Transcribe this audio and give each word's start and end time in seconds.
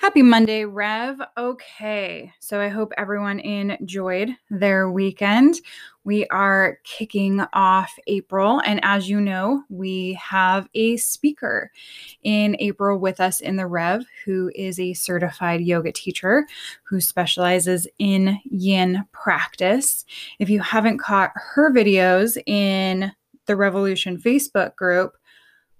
Happy 0.00 0.22
Monday, 0.22 0.64
Rev. 0.64 1.20
Okay, 1.36 2.32
so 2.40 2.58
I 2.58 2.68
hope 2.68 2.90
everyone 2.96 3.38
enjoyed 3.38 4.30
their 4.48 4.90
weekend. 4.90 5.56
We 6.04 6.26
are 6.28 6.78
kicking 6.84 7.42
off 7.52 7.92
April, 8.06 8.62
and 8.64 8.80
as 8.82 9.10
you 9.10 9.20
know, 9.20 9.62
we 9.68 10.14
have 10.14 10.70
a 10.72 10.96
speaker 10.96 11.70
in 12.22 12.56
April 12.60 12.98
with 12.98 13.20
us 13.20 13.42
in 13.42 13.56
the 13.56 13.66
Rev 13.66 14.02
who 14.24 14.50
is 14.54 14.80
a 14.80 14.94
certified 14.94 15.60
yoga 15.60 15.92
teacher 15.92 16.46
who 16.84 16.98
specializes 16.98 17.86
in 17.98 18.38
yin 18.44 19.04
practice. 19.12 20.06
If 20.38 20.48
you 20.48 20.60
haven't 20.60 20.96
caught 20.96 21.32
her 21.34 21.70
videos 21.70 22.38
in 22.46 23.12
the 23.44 23.54
Revolution 23.54 24.16
Facebook 24.16 24.76
group, 24.76 25.18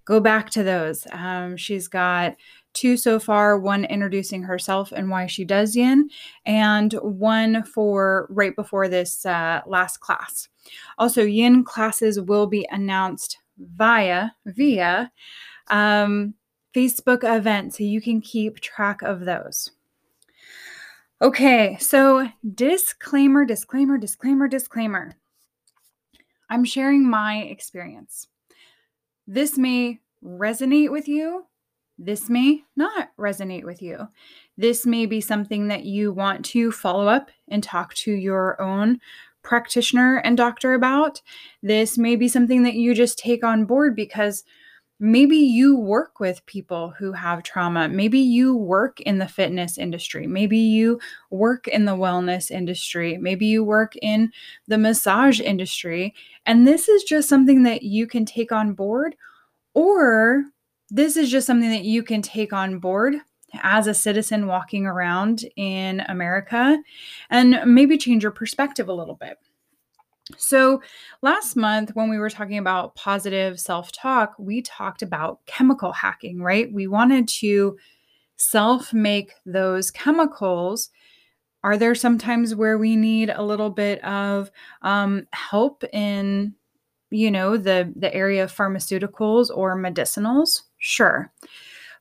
go 0.04 0.18
back 0.18 0.50
to 0.50 0.62
those. 0.64 1.06
Um, 1.12 1.56
she's 1.56 1.86
got 1.86 2.34
two 2.72 2.96
so 2.96 3.18
far 3.18 3.58
one 3.58 3.84
introducing 3.84 4.42
herself 4.42 4.92
and 4.92 5.10
why 5.10 5.26
she 5.26 5.44
does 5.44 5.76
yin, 5.76 6.08
and 6.44 6.92
one 6.94 7.62
for 7.64 8.26
right 8.30 8.54
before 8.54 8.88
this 8.88 9.24
uh, 9.26 9.60
last 9.66 9.98
class. 9.98 10.48
Also, 10.98 11.22
yin 11.22 11.64
classes 11.64 12.20
will 12.20 12.46
be 12.46 12.66
announced 12.70 13.38
via 13.58 14.30
via 14.46 15.10
um, 15.68 16.34
Facebook 16.74 17.24
events, 17.24 17.78
so 17.78 17.84
you 17.84 18.00
can 18.00 18.20
keep 18.20 18.60
track 18.60 19.02
of 19.02 19.20
those. 19.20 19.70
Okay, 21.22 21.76
so 21.78 22.28
disclaimer, 22.54 23.44
disclaimer, 23.44 23.98
disclaimer, 23.98 24.48
disclaimer. 24.48 25.12
I'm 26.48 26.64
sharing 26.64 27.08
my 27.08 27.42
experience. 27.42 28.26
This 29.26 29.58
may 29.58 30.00
resonate 30.24 30.90
with 30.90 31.08
you 31.08 31.46
this 32.00 32.30
may 32.30 32.64
not 32.76 33.10
resonate 33.18 33.64
with 33.64 33.82
you. 33.82 34.08
This 34.56 34.86
may 34.86 35.04
be 35.04 35.20
something 35.20 35.68
that 35.68 35.84
you 35.84 36.12
want 36.12 36.44
to 36.46 36.72
follow 36.72 37.06
up 37.06 37.30
and 37.48 37.62
talk 37.62 37.92
to 37.94 38.10
your 38.10 38.60
own 38.60 38.98
practitioner 39.42 40.16
and 40.16 40.36
doctor 40.36 40.72
about. 40.74 41.20
This 41.62 41.98
may 41.98 42.16
be 42.16 42.26
something 42.26 42.62
that 42.62 42.74
you 42.74 42.94
just 42.94 43.18
take 43.18 43.44
on 43.44 43.66
board 43.66 43.94
because 43.94 44.44
maybe 44.98 45.36
you 45.36 45.78
work 45.78 46.20
with 46.20 46.44
people 46.46 46.94
who 46.98 47.12
have 47.12 47.42
trauma. 47.42 47.88
Maybe 47.88 48.18
you 48.18 48.56
work 48.56 49.00
in 49.00 49.18
the 49.18 49.28
fitness 49.28 49.76
industry. 49.76 50.26
Maybe 50.26 50.58
you 50.58 51.00
work 51.30 51.68
in 51.68 51.84
the 51.84 51.96
wellness 51.96 52.50
industry. 52.50 53.18
Maybe 53.18 53.46
you 53.46 53.62
work 53.62 53.94
in 54.00 54.30
the 54.68 54.78
massage 54.78 55.40
industry. 55.40 56.14
And 56.46 56.66
this 56.66 56.88
is 56.88 57.02
just 57.04 57.28
something 57.28 57.62
that 57.64 57.82
you 57.82 58.06
can 58.06 58.24
take 58.24 58.52
on 58.52 58.72
board 58.72 59.16
or 59.74 60.44
this 60.90 61.16
is 61.16 61.30
just 61.30 61.46
something 61.46 61.70
that 61.70 61.84
you 61.84 62.02
can 62.02 62.22
take 62.22 62.52
on 62.52 62.78
board 62.78 63.14
as 63.62 63.86
a 63.86 63.94
citizen 63.94 64.46
walking 64.46 64.86
around 64.86 65.44
in 65.56 66.00
America 66.08 66.78
and 67.30 67.60
maybe 67.66 67.98
change 67.98 68.22
your 68.22 68.32
perspective 68.32 68.88
a 68.88 68.92
little 68.94 69.14
bit. 69.14 69.38
So, 70.36 70.80
last 71.22 71.56
month, 71.56 71.90
when 71.94 72.08
we 72.08 72.18
were 72.18 72.30
talking 72.30 72.58
about 72.58 72.94
positive 72.94 73.58
self 73.58 73.90
talk, 73.90 74.34
we 74.38 74.62
talked 74.62 75.02
about 75.02 75.44
chemical 75.46 75.92
hacking, 75.92 76.40
right? 76.40 76.72
We 76.72 76.86
wanted 76.86 77.26
to 77.40 77.76
self 78.36 78.92
make 78.92 79.32
those 79.44 79.90
chemicals. 79.90 80.90
Are 81.64 81.76
there 81.76 81.96
sometimes 81.96 82.54
where 82.54 82.78
we 82.78 82.94
need 82.94 83.30
a 83.30 83.42
little 83.42 83.70
bit 83.70 84.02
of 84.04 84.50
um, 84.82 85.26
help 85.32 85.82
in 85.92 86.54
you 87.10 87.30
know 87.30 87.56
the 87.56 87.92
the 87.96 88.14
area 88.14 88.44
of 88.44 88.54
pharmaceuticals 88.54 89.50
or 89.52 89.76
medicinals 89.76 90.62
sure. 90.80 91.32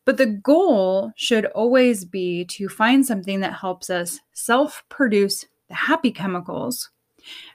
But 0.05 0.17
the 0.17 0.25
goal 0.25 1.11
should 1.15 1.45
always 1.45 2.03
be 2.03 2.43
to 2.45 2.67
find 2.67 3.05
something 3.05 3.41
that 3.41 3.53
helps 3.53 3.89
us 3.91 4.19
self 4.33 4.83
produce 4.89 5.45
the 5.67 5.75
happy 5.75 6.11
chemicals 6.11 6.89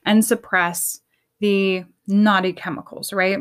and 0.07 0.25
suppress 0.25 1.01
the 1.41 1.85
naughty 2.07 2.53
chemicals 2.53 3.13
right? 3.13 3.39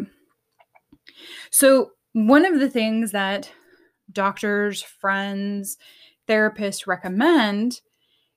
So 1.51 1.91
one 2.13 2.45
of 2.45 2.59
the 2.59 2.69
things 2.69 3.11
that 3.11 3.51
doctors 4.11 4.81
friends 4.81 5.77
therapists 6.27 6.87
recommend 6.87 7.81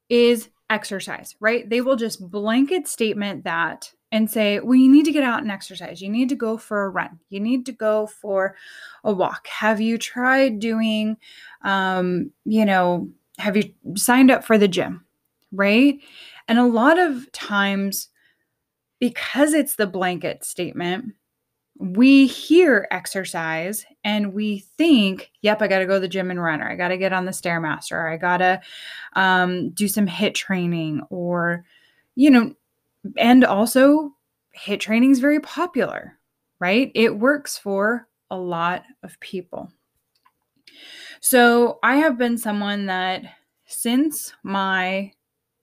is 0.09 0.49
exercise 0.71 1.37
right 1.41 1.71
they 1.71 1.81
will 1.81 1.97
just 1.97 2.31
blanket 2.31 2.89
statement 2.89 3.45
that 3.45 3.93
and 4.13 4.31
say, 4.31 4.61
well, 4.61 4.75
you 4.75 4.91
need 4.91 5.05
to 5.05 5.13
get 5.13 5.25
out 5.25 5.43
and 5.43 5.51
exercise. 5.51 6.01
You 6.01 6.09
need 6.09 6.29
to 6.29 6.37
go 6.37 6.57
for 6.57 6.85
a 6.85 6.89
run. 6.89 7.19
You 7.29 7.41
need 7.41 7.67
to 7.67 7.73
go 7.73 8.07
for 8.07 8.57
a 9.05 9.13
walk. 9.13 9.47
Have 9.49 9.81
you 9.81 9.99
tried 9.99 10.61
doing, 10.61 11.17
um, 11.63 12.31
you 12.45 12.65
know, 12.65 13.11
have 13.39 13.57
you 13.57 13.75
signed 13.97 14.31
up 14.31 14.45
for 14.45 14.59
the 14.59 14.69
gym? 14.69 15.05
Right. 15.53 15.99
And 16.49 16.59
a 16.59 16.67
lot 16.67 16.99
of 16.99 17.31
times, 17.33 18.09
because 19.01 19.53
it's 19.53 19.77
the 19.77 19.87
blanket 19.87 20.45
statement, 20.45 21.13
we 21.79 22.27
hear 22.27 22.89
exercise 22.91 23.85
and 24.05 24.33
we 24.33 24.61
think, 24.79 25.31
yep, 25.43 25.61
I 25.61 25.69
got 25.69 25.81
to 25.81 25.87
go 25.87 25.95
to 25.95 26.01
the 26.01 26.09
gym 26.09 26.31
and 26.31 26.43
run, 26.43 26.63
or 26.63 26.71
I 26.71 26.77
got 26.77 26.89
to 26.89 26.97
get 26.97 27.13
on 27.13 27.25
the 27.25 27.33
Stairmaster, 27.33 27.93
or 27.93 28.09
I 28.09 28.17
got 28.17 28.39
to 28.39 28.61
um, 29.15 29.71
do 29.71 29.89
some 29.89 30.07
HIIT 30.07 30.35
training, 30.35 31.03
or, 31.11 31.65
you 32.15 32.31
know, 32.31 32.55
and 33.19 33.45
also 33.45 34.15
HIIT 34.59 34.81
training 34.81 35.11
is 35.11 35.21
very 35.21 35.41
popular, 35.41 36.19
right? 36.59 36.91
It 36.95 37.19
works 37.19 37.59
for 37.59 38.09
a 38.31 38.37
lot 38.37 38.85
of 39.03 39.21
people. 39.21 39.71
So 41.21 41.79
I 41.83 41.97
have 41.97 42.19
been 42.19 42.39
someone 42.39 42.87
that 42.87 43.23
since 43.67 44.33
my 44.43 45.13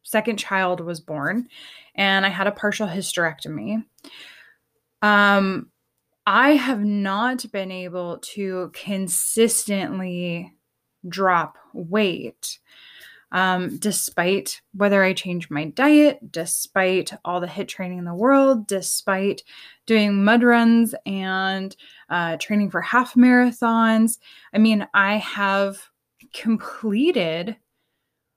second 0.03 0.37
child 0.37 0.79
was 0.79 0.99
born 0.99 1.47
and 1.95 2.25
I 2.25 2.29
had 2.29 2.47
a 2.47 2.51
partial 2.51 2.87
hysterectomy, 2.87 3.83
um, 5.01 5.69
I 6.25 6.51
have 6.51 6.83
not 6.83 7.45
been 7.51 7.71
able 7.71 8.19
to 8.19 8.71
consistently 8.73 10.53
drop 11.07 11.57
weight 11.73 12.59
um, 13.33 13.77
despite 13.77 14.61
whether 14.73 15.03
I 15.03 15.13
change 15.13 15.49
my 15.49 15.65
diet, 15.65 16.31
despite 16.31 17.11
all 17.25 17.41
the 17.41 17.47
hit 17.47 17.67
training 17.67 17.97
in 17.97 18.05
the 18.05 18.13
world, 18.13 18.67
despite 18.67 19.43
doing 19.87 20.23
mud 20.23 20.43
runs 20.43 20.93
and 21.05 21.75
uh, 22.09 22.37
training 22.37 22.69
for 22.69 22.79
half 22.79 23.15
marathons. 23.15 24.19
I 24.53 24.59
mean, 24.59 24.87
I 24.93 25.17
have 25.17 25.89
completed 26.31 27.57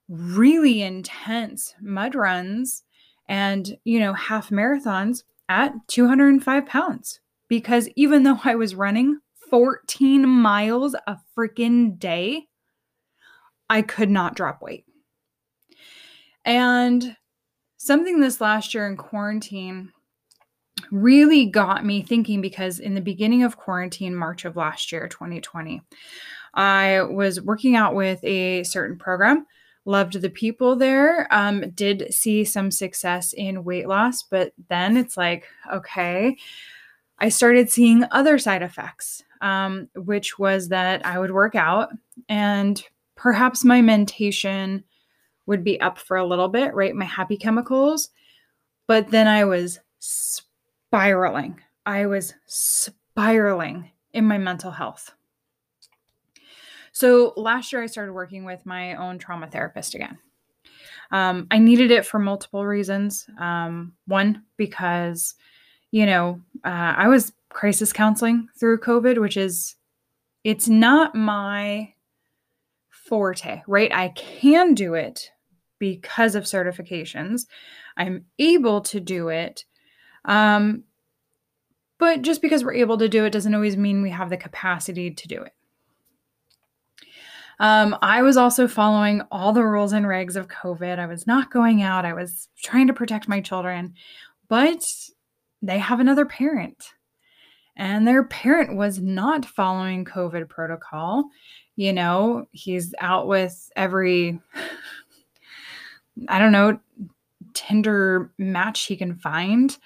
really 0.09 0.81
intense 0.81 1.75
mud 1.79 2.15
runs 2.15 2.83
and, 3.29 3.77
you 3.83 3.99
know, 3.99 4.13
half 4.13 4.49
marathons 4.49 5.23
at 5.47 5.73
205 5.87 6.65
pounds 6.65 7.19
because 7.47 7.89
even 7.95 8.23
though 8.23 8.39
I 8.43 8.55
was 8.55 8.75
running 8.75 9.19
14 9.49 10.27
miles 10.27 10.95
a 11.05 11.17
freaking 11.37 11.97
day, 11.97 12.43
I 13.69 13.81
could 13.81 14.09
not 14.09 14.35
drop 14.35 14.61
weight. 14.61 14.85
And 16.45 17.15
something 17.77 18.19
this 18.19 18.39
last 18.41 18.73
year 18.73 18.87
in 18.87 18.97
quarantine 18.97 19.91
really 20.91 21.45
got 21.45 21.85
me 21.85 22.01
thinking 22.01 22.41
because 22.41 22.79
in 22.79 22.93
the 22.93 23.01
beginning 23.01 23.43
of 23.43 23.57
quarantine, 23.57 24.15
March 24.15 24.45
of 24.45 24.55
last 24.55 24.91
year, 24.91 25.07
2020, 25.07 25.81
I 26.53 27.01
was 27.01 27.41
working 27.41 27.75
out 27.75 27.95
with 27.95 28.23
a 28.23 28.63
certain 28.63 28.97
program, 28.97 29.45
loved 29.85 30.21
the 30.21 30.29
people 30.29 30.75
there, 30.75 31.27
um, 31.31 31.69
did 31.71 32.13
see 32.13 32.45
some 32.45 32.71
success 32.71 33.33
in 33.33 33.63
weight 33.63 33.87
loss, 33.87 34.23
but 34.23 34.53
then 34.69 34.97
it's 34.97 35.17
like, 35.17 35.45
okay, 35.71 36.37
I 37.19 37.29
started 37.29 37.69
seeing 37.69 38.05
other 38.11 38.37
side 38.37 38.61
effects, 38.61 39.23
um, 39.41 39.89
which 39.95 40.37
was 40.37 40.69
that 40.69 41.05
I 41.05 41.19
would 41.19 41.31
work 41.31 41.55
out 41.55 41.89
and 42.29 42.81
perhaps 43.15 43.63
my 43.63 43.81
mentation 43.81 44.83
would 45.47 45.63
be 45.63 45.79
up 45.81 45.97
for 45.97 46.17
a 46.17 46.25
little 46.25 46.49
bit, 46.49 46.73
right? 46.73 46.95
My 46.95 47.05
happy 47.05 47.37
chemicals. 47.37 48.09
But 48.85 49.09
then 49.11 49.27
I 49.27 49.43
was 49.45 49.79
spiraling. 49.99 51.59
I 51.85 52.05
was 52.05 52.33
spiraling 52.45 53.91
in 54.13 54.25
my 54.25 54.37
mental 54.37 54.71
health. 54.71 55.13
So 56.91 57.33
last 57.37 57.71
year, 57.71 57.83
I 57.83 57.87
started 57.87 58.13
working 58.13 58.43
with 58.43 58.65
my 58.65 58.95
own 58.95 59.19
trauma 59.19 59.47
therapist 59.47 59.93
again. 59.93 60.17
Um, 61.11 61.47
I 61.51 61.59
needed 61.59 61.91
it 61.91 62.05
for 62.05 62.19
multiple 62.19 62.65
reasons. 62.65 63.27
Um, 63.39 63.93
one, 64.07 64.43
because, 64.57 65.35
you 65.91 66.05
know, 66.05 66.41
uh, 66.63 66.93
I 66.97 67.07
was 67.07 67.33
crisis 67.49 67.93
counseling 67.93 68.49
through 68.59 68.79
COVID, 68.79 69.19
which 69.19 69.37
is, 69.37 69.75
it's 70.43 70.67
not 70.67 71.15
my 71.15 71.93
forte, 72.89 73.61
right? 73.67 73.93
I 73.93 74.09
can 74.09 74.73
do 74.73 74.93
it 74.93 75.31
because 75.79 76.35
of 76.35 76.43
certifications. 76.43 77.47
I'm 77.95 78.25
able 78.39 78.81
to 78.81 78.99
do 78.99 79.29
it. 79.29 79.65
Um, 80.25 80.83
but 81.99 82.21
just 82.21 82.41
because 82.41 82.63
we're 82.63 82.73
able 82.73 82.97
to 82.97 83.09
do 83.09 83.25
it 83.25 83.31
doesn't 83.31 83.55
always 83.55 83.77
mean 83.77 84.01
we 84.01 84.11
have 84.11 84.29
the 84.29 84.37
capacity 84.37 85.11
to 85.11 85.27
do 85.27 85.41
it. 85.41 85.53
Um, 87.59 87.97
I 88.03 88.21
was 88.21 88.37
also 88.37 88.67
following 88.67 89.21
all 89.31 89.51
the 89.51 89.63
rules 89.63 89.93
and 89.93 90.05
regs 90.05 90.35
of 90.35 90.47
COVID. 90.47 90.99
I 90.99 91.07
was 91.07 91.25
not 91.25 91.49
going 91.49 91.81
out. 91.81 92.05
I 92.05 92.13
was 92.13 92.49
trying 92.61 92.85
to 92.87 92.93
protect 92.93 93.27
my 93.27 93.41
children, 93.41 93.95
but 94.47 94.85
they 95.61 95.79
have 95.79 95.99
another 95.99 96.25
parent, 96.25 96.93
and 97.75 98.07
their 98.07 98.23
parent 98.23 98.75
was 98.75 98.99
not 98.99 99.45
following 99.45 100.05
COVID 100.05 100.49
protocol. 100.49 101.25
You 101.75 101.93
know, 101.93 102.47
he's 102.51 102.93
out 102.99 103.27
with 103.27 103.71
every, 103.75 104.39
I 106.27 106.39
don't 106.39 106.51
know, 106.51 106.79
Tinder 107.53 108.31
match 108.37 108.85
he 108.85 108.95
can 108.95 109.15
find. 109.15 109.77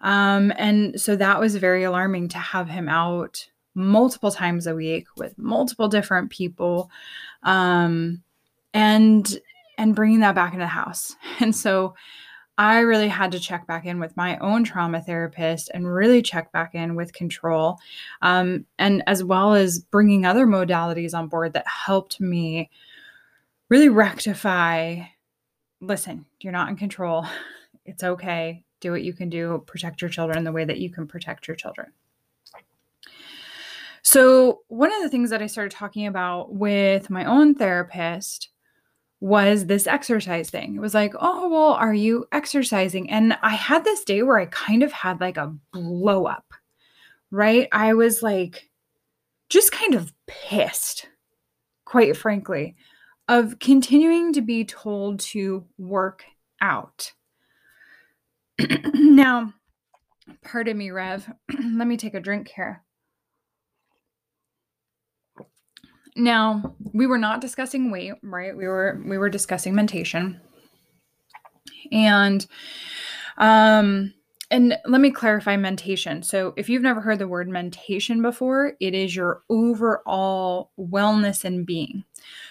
Um, 0.00 0.52
and 0.56 1.00
so 1.00 1.16
that 1.16 1.40
was 1.40 1.56
very 1.56 1.84
alarming 1.84 2.28
to 2.28 2.38
have 2.38 2.68
him 2.68 2.88
out 2.88 3.46
multiple 3.74 4.30
times 4.30 4.66
a 4.66 4.74
week 4.74 5.06
with 5.16 5.36
multiple 5.38 5.88
different 5.88 6.30
people 6.30 6.90
um, 7.42 8.22
and 8.74 9.38
and 9.78 9.94
bringing 9.94 10.20
that 10.20 10.34
back 10.34 10.52
into 10.52 10.64
the 10.64 10.68
house 10.68 11.14
and 11.40 11.54
so 11.54 11.94
i 12.60 12.78
really 12.80 13.08
had 13.08 13.32
to 13.32 13.40
check 13.40 13.66
back 13.66 13.86
in 13.86 13.98
with 13.98 14.16
my 14.16 14.36
own 14.38 14.62
trauma 14.62 15.00
therapist 15.00 15.70
and 15.74 15.92
really 15.92 16.22
check 16.22 16.52
back 16.52 16.74
in 16.74 16.94
with 16.94 17.12
control 17.12 17.78
um, 18.22 18.64
and 18.78 19.02
as 19.06 19.24
well 19.24 19.54
as 19.54 19.78
bringing 19.78 20.24
other 20.24 20.46
modalities 20.46 21.14
on 21.14 21.28
board 21.28 21.52
that 21.52 21.66
helped 21.66 22.20
me 22.20 22.70
really 23.68 23.88
rectify 23.88 25.00
listen 25.80 26.24
you're 26.42 26.52
not 26.52 26.68
in 26.68 26.76
control. 26.76 27.26
It's 27.84 28.02
okay. 28.02 28.62
Do 28.80 28.92
what 28.92 29.02
you 29.02 29.12
can 29.12 29.28
do. 29.28 29.62
Protect 29.66 30.00
your 30.00 30.10
children 30.10 30.44
the 30.44 30.52
way 30.52 30.64
that 30.64 30.78
you 30.78 30.90
can 30.90 31.06
protect 31.06 31.48
your 31.48 31.56
children. 31.56 31.92
So, 34.02 34.60
one 34.68 34.92
of 34.92 35.02
the 35.02 35.08
things 35.08 35.30
that 35.30 35.42
I 35.42 35.46
started 35.46 35.72
talking 35.72 36.06
about 36.06 36.54
with 36.54 37.10
my 37.10 37.24
own 37.24 37.54
therapist 37.54 38.50
was 39.20 39.66
this 39.66 39.86
exercise 39.86 40.48
thing. 40.48 40.74
It 40.74 40.80
was 40.80 40.94
like, 40.94 41.14
oh, 41.20 41.48
well, 41.48 41.74
are 41.74 41.94
you 41.94 42.26
exercising? 42.32 43.10
And 43.10 43.36
I 43.42 43.54
had 43.54 43.84
this 43.84 44.02
day 44.02 44.22
where 44.22 44.38
I 44.38 44.46
kind 44.46 44.82
of 44.82 44.92
had 44.92 45.20
like 45.20 45.36
a 45.36 45.54
blow 45.72 46.24
up, 46.24 46.54
right? 47.30 47.68
I 47.70 47.92
was 47.92 48.22
like, 48.22 48.70
just 49.50 49.72
kind 49.72 49.94
of 49.94 50.12
pissed, 50.26 51.08
quite 51.84 52.16
frankly, 52.16 52.76
of 53.28 53.58
continuing 53.58 54.32
to 54.32 54.40
be 54.40 54.64
told 54.64 55.20
to 55.20 55.66
work 55.76 56.24
out. 56.62 57.12
now, 58.94 59.52
pardon 60.42 60.78
me, 60.78 60.90
Rev. 60.90 61.30
Let 61.58 61.86
me 61.86 61.96
take 61.98 62.14
a 62.14 62.20
drink 62.20 62.50
here. 62.54 62.82
Now, 66.20 66.74
we 66.92 67.06
were 67.06 67.18
not 67.18 67.40
discussing 67.40 67.90
weight, 67.90 68.14
right? 68.22 68.54
We 68.54 68.66
were 68.66 69.00
we 69.06 69.16
were 69.16 69.30
discussing 69.30 69.74
mentation. 69.74 70.40
And 71.90 72.46
um 73.38 74.12
and 74.52 74.76
let 74.84 75.00
me 75.00 75.12
clarify 75.12 75.56
mentation. 75.56 76.22
So, 76.22 76.52
if 76.56 76.68
you've 76.68 76.82
never 76.82 77.00
heard 77.00 77.20
the 77.20 77.28
word 77.28 77.48
mentation 77.48 78.20
before, 78.20 78.74
it 78.80 78.94
is 78.94 79.14
your 79.16 79.42
overall 79.48 80.72
wellness 80.78 81.44
and 81.44 81.64
being. 81.64 82.04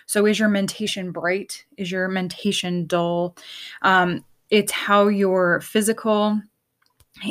So, 0.08 0.26
is 0.26 0.40
your 0.40 0.50
mentation 0.50 1.12
bright? 1.12 1.66
Is 1.78 1.92
your 1.92 2.08
mentation 2.08 2.88
dull? 2.88 3.36
Um, 3.84 4.26
it's 4.50 4.72
how 4.72 5.10
your 5.10 5.62
physical 5.62 6.42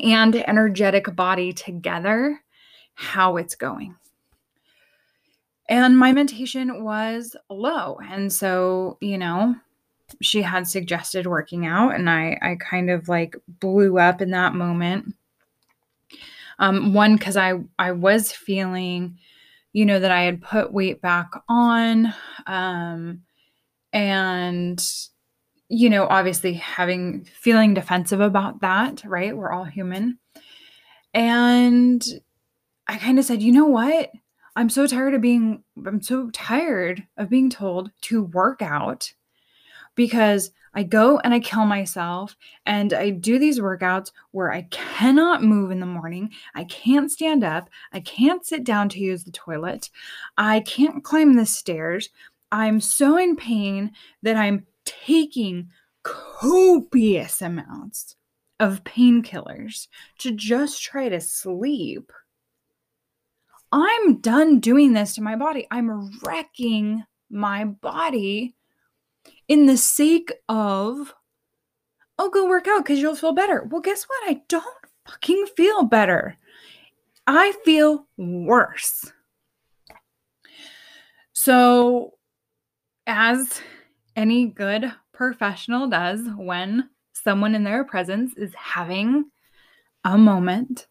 and 0.04 0.36
energetic 0.36 1.16
body 1.16 1.52
together, 1.52 2.40
how 2.94 3.38
it's 3.38 3.56
going 3.56 3.96
and 5.68 5.98
my 5.98 6.12
mentation 6.12 6.82
was 6.82 7.36
low. 7.50 7.98
And 8.10 8.32
so 8.32 8.98
you 9.00 9.18
know 9.18 9.54
she 10.22 10.40
had 10.42 10.66
suggested 10.66 11.26
working 11.26 11.66
out 11.66 11.94
and 11.94 12.08
i 12.08 12.38
i 12.40 12.56
kind 12.58 12.90
of 12.90 13.08
like 13.08 13.36
blew 13.46 13.98
up 13.98 14.20
in 14.22 14.30
that 14.30 14.54
moment. 14.54 15.14
Um 16.58 16.94
one 16.94 17.16
because 17.16 17.36
i 17.36 17.54
i 17.78 17.92
was 17.92 18.32
feeling 18.32 19.18
you 19.72 19.84
know 19.84 20.00
that 20.00 20.10
i 20.10 20.22
had 20.22 20.42
put 20.42 20.72
weight 20.72 21.00
back 21.02 21.30
on 21.48 22.14
um 22.46 23.22
and 23.92 24.82
you 25.68 25.90
know 25.90 26.06
obviously 26.08 26.54
having 26.54 27.24
feeling 27.24 27.74
defensive 27.74 28.20
about 28.20 28.60
that 28.62 29.02
right? 29.04 29.36
We're 29.36 29.52
all 29.52 29.64
human. 29.64 30.18
And 31.12 32.02
i 32.86 32.96
kind 32.96 33.18
of 33.18 33.24
said 33.26 33.42
you 33.42 33.52
know 33.52 33.66
what 33.66 34.10
I'm 34.58 34.68
so 34.68 34.88
tired 34.88 35.14
of 35.14 35.20
being 35.20 35.62
I'm 35.86 36.02
so 36.02 36.30
tired 36.30 37.06
of 37.16 37.30
being 37.30 37.48
told 37.48 37.92
to 38.02 38.24
work 38.24 38.60
out 38.60 39.14
because 39.94 40.50
I 40.74 40.82
go 40.82 41.20
and 41.20 41.32
I 41.32 41.38
kill 41.38 41.64
myself 41.64 42.36
and 42.66 42.92
I 42.92 43.10
do 43.10 43.38
these 43.38 43.60
workouts 43.60 44.10
where 44.32 44.52
I 44.52 44.62
cannot 44.62 45.44
move 45.44 45.70
in 45.70 45.78
the 45.78 45.86
morning. 45.86 46.30
I 46.56 46.64
can't 46.64 47.08
stand 47.08 47.44
up. 47.44 47.70
I 47.92 48.00
can't 48.00 48.44
sit 48.44 48.64
down 48.64 48.88
to 48.88 48.98
use 48.98 49.22
the 49.22 49.30
toilet. 49.30 49.90
I 50.36 50.58
can't 50.58 51.04
climb 51.04 51.34
the 51.34 51.46
stairs. 51.46 52.08
I'm 52.50 52.80
so 52.80 53.16
in 53.16 53.36
pain 53.36 53.92
that 54.24 54.36
I'm 54.36 54.66
taking 54.84 55.68
copious 56.02 57.40
amounts 57.40 58.16
of 58.58 58.82
painkillers 58.82 59.86
to 60.18 60.32
just 60.32 60.82
try 60.82 61.08
to 61.08 61.20
sleep. 61.20 62.10
I'm 63.70 64.20
done 64.20 64.60
doing 64.60 64.92
this 64.92 65.14
to 65.14 65.22
my 65.22 65.36
body. 65.36 65.66
I'm 65.70 66.10
wrecking 66.22 67.04
my 67.30 67.64
body 67.64 68.54
in 69.46 69.66
the 69.66 69.76
sake 69.76 70.32
of, 70.48 71.14
oh, 72.18 72.30
go 72.30 72.46
work 72.46 72.66
out 72.66 72.84
because 72.84 73.00
you'll 73.00 73.14
feel 73.14 73.32
better. 73.32 73.66
Well, 73.70 73.80
guess 73.80 74.04
what? 74.04 74.30
I 74.30 74.40
don't 74.48 74.64
fucking 75.06 75.46
feel 75.56 75.84
better. 75.84 76.36
I 77.26 77.52
feel 77.64 78.06
worse. 78.16 79.12
So, 81.34 82.14
as 83.06 83.60
any 84.16 84.46
good 84.46 84.92
professional 85.12 85.88
does 85.88 86.22
when 86.36 86.88
someone 87.12 87.54
in 87.54 87.64
their 87.64 87.84
presence 87.84 88.34
is 88.36 88.52
having 88.54 89.26
a 90.04 90.18
moment 90.18 90.87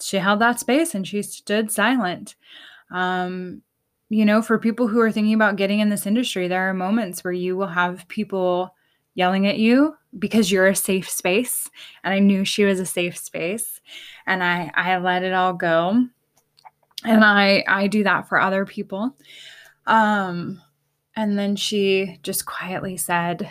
she 0.00 0.18
held 0.18 0.40
that 0.40 0.60
space 0.60 0.94
and 0.94 1.06
she 1.06 1.22
stood 1.22 1.70
silent. 1.70 2.36
Um, 2.90 3.62
you 4.08 4.24
know, 4.24 4.42
for 4.42 4.58
people 4.58 4.86
who 4.86 5.00
are 5.00 5.10
thinking 5.10 5.34
about 5.34 5.56
getting 5.56 5.80
in 5.80 5.88
this 5.88 6.06
industry, 6.06 6.46
there 6.46 6.68
are 6.68 6.74
moments 6.74 7.24
where 7.24 7.32
you 7.32 7.56
will 7.56 7.66
have 7.68 8.06
people 8.08 8.74
yelling 9.14 9.46
at 9.46 9.58
you 9.58 9.96
because 10.18 10.50
you're 10.50 10.66
a 10.66 10.76
safe 10.76 11.08
space. 11.08 11.70
And 12.02 12.12
I 12.12 12.18
knew 12.18 12.44
she 12.44 12.64
was 12.64 12.80
a 12.80 12.86
safe 12.86 13.16
space. 13.16 13.80
And 14.26 14.42
I 14.42 14.70
I 14.74 14.98
let 14.98 15.22
it 15.22 15.32
all 15.32 15.54
go. 15.54 16.06
And 17.04 17.24
I 17.24 17.64
I 17.66 17.86
do 17.86 18.04
that 18.04 18.28
for 18.28 18.40
other 18.40 18.64
people. 18.64 19.16
Um 19.86 20.60
and 21.16 21.38
then 21.38 21.56
she 21.56 22.18
just 22.22 22.44
quietly 22.44 22.96
said, 22.96 23.48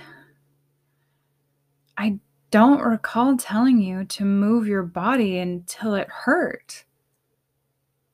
I 1.98 2.20
don't 2.54 2.84
recall 2.84 3.36
telling 3.36 3.82
you 3.82 4.06
to 4.06 4.24
move 4.24 4.68
your 4.68 4.84
body 4.84 5.40
until 5.40 5.96
it 5.96 6.08
hurt. 6.08 6.86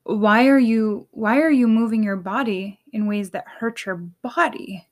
Why 0.03 0.47
are 0.47 0.57
you 0.57 1.09
why 1.11 1.39
are 1.39 1.51
you 1.51 1.67
moving 1.67 2.03
your 2.03 2.15
body 2.15 2.79
in 2.93 3.05
ways 3.05 3.31
that 3.31 3.43
hurt 3.59 3.85
your 3.85 3.97
body? 3.97 4.87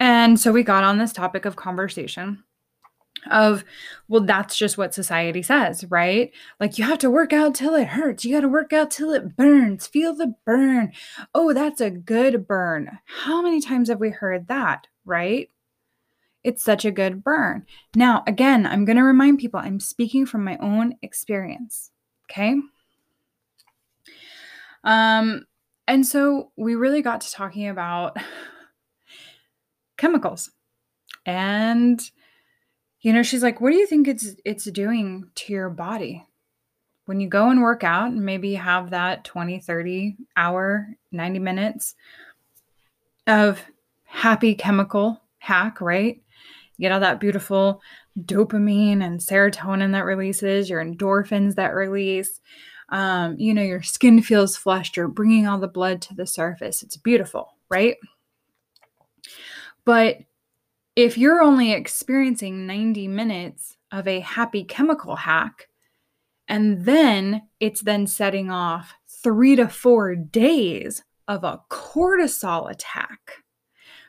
And 0.00 0.40
so 0.40 0.50
we 0.50 0.62
got 0.62 0.82
on 0.82 0.96
this 0.96 1.12
topic 1.12 1.44
of 1.44 1.56
conversation 1.56 2.42
of 3.30 3.64
well 4.08 4.22
that's 4.22 4.56
just 4.56 4.78
what 4.78 4.94
society 4.94 5.42
says 5.42 5.84
right? 5.90 6.32
Like 6.58 6.78
you 6.78 6.84
have 6.84 7.00
to 7.00 7.10
work 7.10 7.34
out 7.34 7.54
till 7.54 7.74
it 7.74 7.88
hurts. 7.88 8.24
You 8.24 8.34
got 8.34 8.40
to 8.40 8.48
work 8.48 8.72
out 8.72 8.90
till 8.90 9.12
it 9.12 9.36
burns. 9.36 9.86
Feel 9.86 10.14
the 10.14 10.34
burn. 10.46 10.94
Oh 11.34 11.52
that's 11.52 11.82
a 11.82 11.90
good 11.90 12.48
burn. 12.48 12.98
How 13.04 13.42
many 13.42 13.60
times 13.60 13.90
have 13.90 14.00
we 14.00 14.08
heard 14.08 14.48
that 14.48 14.86
right 15.04 15.50
it's 16.44 16.62
such 16.62 16.84
a 16.84 16.90
good 16.90 17.24
burn. 17.24 17.66
Now, 17.96 18.22
again, 18.26 18.66
I'm 18.66 18.84
going 18.84 18.98
to 18.98 19.02
remind 19.02 19.38
people 19.38 19.58
I'm 19.58 19.80
speaking 19.80 20.26
from 20.26 20.44
my 20.44 20.56
own 20.58 20.94
experience. 21.02 21.90
Okay. 22.30 22.56
Um, 24.84 25.46
and 25.88 26.06
so 26.06 26.52
we 26.56 26.74
really 26.74 27.02
got 27.02 27.22
to 27.22 27.32
talking 27.32 27.68
about 27.68 28.16
chemicals. 29.96 30.50
And 31.26 32.00
you 33.00 33.12
know, 33.12 33.22
she's 33.22 33.42
like, 33.42 33.60
"What 33.60 33.70
do 33.70 33.76
you 33.76 33.86
think 33.86 34.08
it's 34.08 34.34
it's 34.44 34.64
doing 34.64 35.30
to 35.34 35.52
your 35.52 35.68
body?" 35.68 36.24
When 37.06 37.20
you 37.20 37.28
go 37.28 37.50
and 37.50 37.60
work 37.60 37.84
out 37.84 38.12
and 38.12 38.24
maybe 38.24 38.54
have 38.54 38.90
that 38.90 39.24
20, 39.24 39.60
30 39.60 40.16
hour, 40.38 40.88
90 41.12 41.38
minutes 41.38 41.94
of 43.26 43.62
happy 44.04 44.54
chemical 44.54 45.20
hack, 45.36 45.82
right? 45.82 46.23
You 46.76 46.82
get 46.82 46.92
all 46.92 47.00
that 47.00 47.20
beautiful 47.20 47.80
dopamine 48.20 49.02
and 49.02 49.20
serotonin 49.20 49.92
that 49.92 50.04
releases, 50.04 50.68
your 50.68 50.84
endorphins 50.84 51.54
that 51.54 51.74
release. 51.74 52.40
Um, 52.90 53.36
you 53.38 53.54
know, 53.54 53.62
your 53.62 53.82
skin 53.82 54.22
feels 54.22 54.56
flushed, 54.56 54.96
you're 54.96 55.08
bringing 55.08 55.46
all 55.46 55.58
the 55.58 55.68
blood 55.68 56.02
to 56.02 56.14
the 56.14 56.26
surface. 56.26 56.82
It's 56.82 56.96
beautiful, 56.96 57.56
right? 57.70 57.96
But 59.84 60.18
if 60.96 61.18
you're 61.18 61.42
only 61.42 61.72
experiencing 61.72 62.66
90 62.66 63.08
minutes 63.08 63.76
of 63.90 64.06
a 64.06 64.20
happy 64.20 64.64
chemical 64.64 65.16
hack, 65.16 65.68
and 66.46 66.84
then 66.84 67.48
it's 67.58 67.80
then 67.80 68.06
setting 68.06 68.50
off 68.50 68.94
three 69.08 69.56
to 69.56 69.68
four 69.68 70.14
days 70.14 71.02
of 71.26 71.42
a 71.42 71.60
cortisol 71.70 72.70
attack 72.70 73.42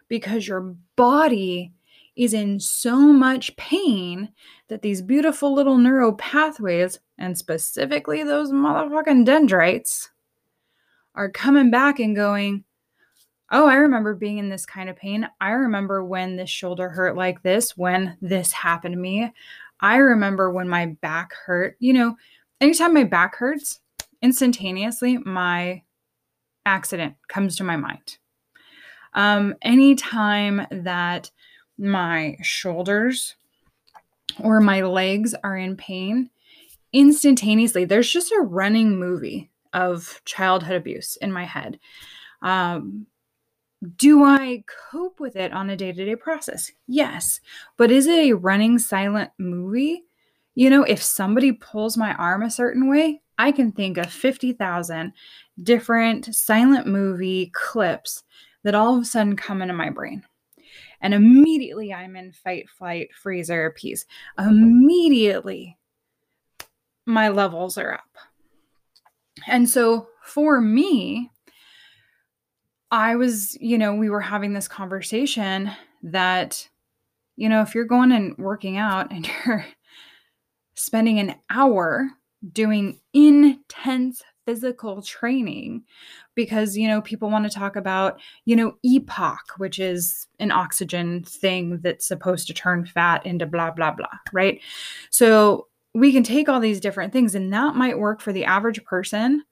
because 0.09 0.47
your 0.47 0.75
body 0.95 1.73
is 2.15 2.33
in 2.33 2.59
so 2.59 2.97
much 2.97 3.55
pain 3.57 4.29
that 4.67 4.81
these 4.81 5.01
beautiful 5.01 5.53
little 5.53 5.77
neural 5.77 6.13
pathways, 6.13 6.99
and 7.17 7.37
specifically 7.37 8.23
those 8.23 8.51
motherfucking 8.51 9.25
dendrites, 9.25 10.09
are 11.13 11.29
coming 11.29 11.71
back 11.71 11.99
and 11.99 12.15
going, 12.15 12.63
Oh, 13.51 13.67
I 13.67 13.75
remember 13.75 14.15
being 14.15 14.39
in 14.39 14.49
this 14.49 14.65
kind 14.65 14.89
of 14.89 14.95
pain. 14.95 15.27
I 15.39 15.51
remember 15.51 16.03
when 16.03 16.35
this 16.35 16.49
shoulder 16.49 16.89
hurt 16.89 17.15
like 17.15 17.43
this, 17.43 17.77
when 17.77 18.17
this 18.19 18.51
happened 18.51 18.93
to 18.93 18.99
me. 18.99 19.31
I 19.79 19.97
remember 19.97 20.51
when 20.51 20.67
my 20.67 20.87
back 20.87 21.33
hurt. 21.45 21.75
You 21.79 21.93
know, 21.93 22.17
anytime 22.59 22.93
my 22.93 23.03
back 23.03 23.35
hurts, 23.35 23.81
instantaneously 24.21 25.19
my 25.19 25.83
accident 26.65 27.15
comes 27.27 27.55
to 27.57 27.63
my 27.63 27.77
mind. 27.77 28.17
Um, 29.13 29.55
anytime 29.61 30.65
that 30.71 31.29
my 31.77 32.37
shoulders 32.41 33.35
or 34.39 34.59
my 34.59 34.81
legs 34.81 35.33
are 35.43 35.57
in 35.57 35.75
pain, 35.75 36.29
instantaneously, 36.93 37.85
there's 37.85 38.11
just 38.11 38.31
a 38.31 38.41
running 38.41 38.97
movie 38.97 39.51
of 39.73 40.21
childhood 40.25 40.75
abuse 40.75 41.17
in 41.17 41.31
my 41.31 41.45
head. 41.45 41.79
Um, 42.41 43.07
do 43.97 44.23
I 44.23 44.63
cope 44.91 45.19
with 45.19 45.35
it 45.35 45.51
on 45.51 45.69
a 45.69 45.75
day 45.75 45.91
to 45.91 46.05
day 46.05 46.15
process? 46.15 46.71
Yes. 46.87 47.39
But 47.77 47.91
is 47.91 48.07
it 48.07 48.19
a 48.19 48.33
running 48.33 48.79
silent 48.79 49.31
movie? 49.37 50.03
You 50.55 50.69
know, 50.69 50.83
if 50.83 51.03
somebody 51.03 51.51
pulls 51.51 51.97
my 51.97 52.13
arm 52.15 52.41
a 52.41 52.49
certain 52.49 52.89
way, 52.89 53.21
I 53.37 53.51
can 53.51 53.73
think 53.73 53.97
of 53.97 54.11
50,000 54.11 55.11
different 55.61 56.33
silent 56.33 56.87
movie 56.87 57.51
clips 57.53 58.23
that 58.63 58.75
all 58.75 58.95
of 58.95 59.01
a 59.01 59.05
sudden 59.05 59.35
come 59.35 59.61
into 59.61 59.73
my 59.73 59.89
brain. 59.89 60.23
And 61.05 61.13
immediately 61.13 61.93
I'm 61.93 62.15
in 62.15 62.31
fight, 62.31 62.67
flight, 62.67 63.13
freeze, 63.13 63.51
or 63.51 63.67
appease. 63.67 64.07
Immediately 64.39 65.77
my 67.05 67.29
levels 67.29 67.77
are 67.77 67.93
up. 67.93 68.17
And 69.45 69.69
so 69.69 70.07
for 70.23 70.59
me, 70.59 71.29
I 72.89 73.17
was, 73.17 73.55
you 73.61 73.77
know, 73.77 73.93
we 73.93 74.09
were 74.09 74.19
having 74.19 74.53
this 74.53 74.67
conversation 74.67 75.69
that, 76.01 76.67
you 77.35 77.49
know, 77.49 77.61
if 77.61 77.75
you're 77.75 77.85
going 77.85 78.11
and 78.11 78.35
working 78.39 78.77
out 78.77 79.11
and 79.11 79.29
you're 79.45 79.63
spending 80.73 81.19
an 81.19 81.35
hour 81.51 82.09
doing 82.51 82.99
intense 83.13 84.23
physical 84.45 85.01
training 85.01 85.83
because 86.35 86.77
you 86.77 86.87
know 86.87 87.01
people 87.01 87.29
want 87.29 87.49
to 87.49 87.57
talk 87.57 87.75
about 87.75 88.19
you 88.45 88.55
know 88.55 88.75
EPOC 88.85 89.37
which 89.57 89.79
is 89.79 90.27
an 90.39 90.51
oxygen 90.51 91.23
thing 91.23 91.79
that's 91.81 92.07
supposed 92.07 92.47
to 92.47 92.53
turn 92.53 92.85
fat 92.85 93.25
into 93.25 93.45
blah 93.45 93.71
blah 93.71 93.91
blah 93.91 94.07
right 94.31 94.61
so 95.09 95.67
we 95.93 96.11
can 96.11 96.23
take 96.23 96.47
all 96.47 96.59
these 96.59 96.79
different 96.79 97.11
things 97.11 97.35
and 97.35 97.51
that 97.51 97.75
might 97.75 97.99
work 97.99 98.21
for 98.21 98.31
the 98.31 98.45
average 98.45 98.83
person 98.83 99.43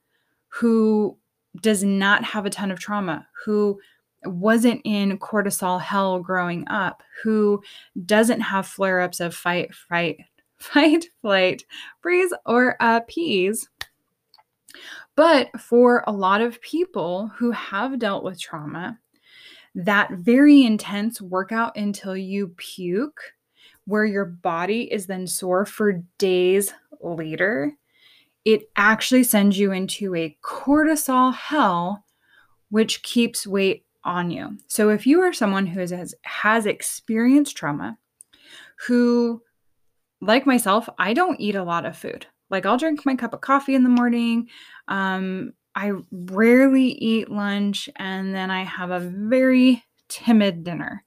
who 0.50 1.18
does 1.62 1.84
not 1.84 2.24
have 2.24 2.46
a 2.46 2.50
ton 2.50 2.72
of 2.72 2.80
trauma 2.80 3.28
who 3.46 3.80
wasn't 4.26 4.80
in 4.86 5.18
cortisol 5.18 5.82
hell 5.82 6.20
growing 6.20 6.68
up 6.68 7.04
who 7.24 7.62
doesn't 8.06 8.42
have 8.42 8.66
flare-ups 8.66 9.20
of 9.20 9.36
fight 9.36 9.74
fight 9.74 10.18
fight, 10.64 11.06
flight, 11.22 11.64
freeze, 12.02 12.34
or 12.46 12.82
uh, 12.82 13.00
appease. 13.04 13.68
But 15.16 15.50
for 15.60 16.04
a 16.08 16.12
lot 16.12 16.42
of 16.42 16.62
people 16.62 17.32
who 17.38 17.52
have 17.52 18.00
dealt 18.00 18.24
with 18.24 18.42
trauma, 18.42 19.00
that 19.76 20.12
very 20.12 20.64
intense 20.64 21.22
workout 21.22 21.76
until 21.76 22.16
you 22.16 22.50
puke, 22.58 23.22
where 23.86 24.06
your 24.06 24.26
body 24.26 24.92
is 24.92 25.08
then 25.08 25.28
sore 25.28 25.66
for 25.66 26.04
days 26.18 26.74
later, 27.02 27.74
it 28.46 28.70
actually 28.76 29.24
sends 29.24 29.58
you 29.58 29.72
into 29.72 30.16
a 30.16 30.38
cortisol 30.44 31.34
hell, 31.34 32.06
which 32.70 33.04
keeps 33.04 33.48
weight 33.48 33.86
on 34.04 34.32
you. 34.32 34.58
So 34.68 34.90
if 34.90 35.08
you 35.08 35.22
are 35.22 35.34
someone 35.34 35.66
who 35.66 35.80
has, 35.80 36.16
has 36.24 36.66
experienced 36.66 37.56
trauma, 37.56 37.98
who 38.88 39.42
like 40.22 40.46
myself, 40.46 40.88
I 40.98 41.14
don't 41.14 41.40
eat 41.40 41.56
a 41.56 41.64
lot 41.64 41.86
of 41.86 41.98
food. 41.98 42.28
Like 42.50 42.66
I'll 42.66 42.78
drink 42.78 43.06
my 43.06 43.16
cup 43.16 43.34
of 43.34 43.42
coffee 43.42 43.76
in 43.76 43.84
the 43.84 43.90
morning. 43.90 44.48
Um, 44.88 45.54
I 45.76 45.94
rarely 46.12 46.90
eat 46.90 47.32
lunch, 47.32 47.90
and 47.96 48.34
then 48.34 48.52
I 48.52 48.64
have 48.64 48.92
a 48.92 49.00
very 49.00 49.84
timid 50.08 50.64
dinner. 50.64 51.04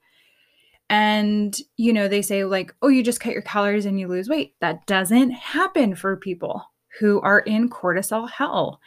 And, 0.89 1.57
you 1.75 1.91
know, 1.91 2.07
they 2.07 2.21
say, 2.21 2.45
like, 2.45 2.73
oh, 2.81 2.87
you 2.87 3.03
just 3.03 3.19
cut 3.19 3.33
your 3.33 3.41
calories 3.41 3.85
and 3.85 3.99
you 3.99 4.07
lose 4.07 4.29
weight. 4.29 4.55
That 4.61 4.85
doesn't 4.87 5.31
happen 5.31 5.95
for 5.95 6.15
people 6.15 6.63
who 6.99 7.19
are 7.21 7.39
in 7.39 7.69
cortisol 7.69 8.29
hell. 8.29 8.79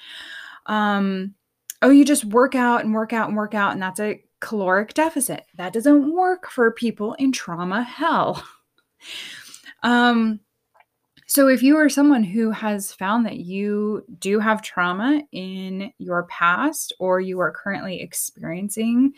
Um, 0.67 1.35
oh, 1.83 1.91
you 1.91 2.05
just 2.05 2.25
work 2.25 2.55
out 2.55 2.85
and 2.85 2.95
work 2.95 3.13
out 3.13 3.29
and 3.29 3.37
work 3.37 3.55
out, 3.55 3.73
and 3.73 3.83
that's 3.83 4.01
a 4.01 4.23
caloric 4.41 4.95
deficit. 4.95 5.45
That 5.57 5.73
doesn't 5.73 6.15
work 6.15 6.51
for 6.51 6.71
people 6.73 7.15
in 7.15 7.33
trauma 7.33 7.83
hell. 7.83 8.43
Um, 9.83 10.41
so, 11.31 11.47
if 11.47 11.63
you 11.63 11.77
are 11.77 11.89
someone 11.89 12.25
who 12.25 12.51
has 12.51 12.93
found 12.93 13.25
that 13.25 13.37
you 13.37 14.05
do 14.19 14.41
have 14.41 14.63
trauma 14.63 15.23
in 15.31 15.93
your 15.99 16.25
past, 16.25 16.93
or 16.99 17.21
you 17.21 17.39
are 17.39 17.53
currently 17.53 18.01
experiencing 18.01 19.13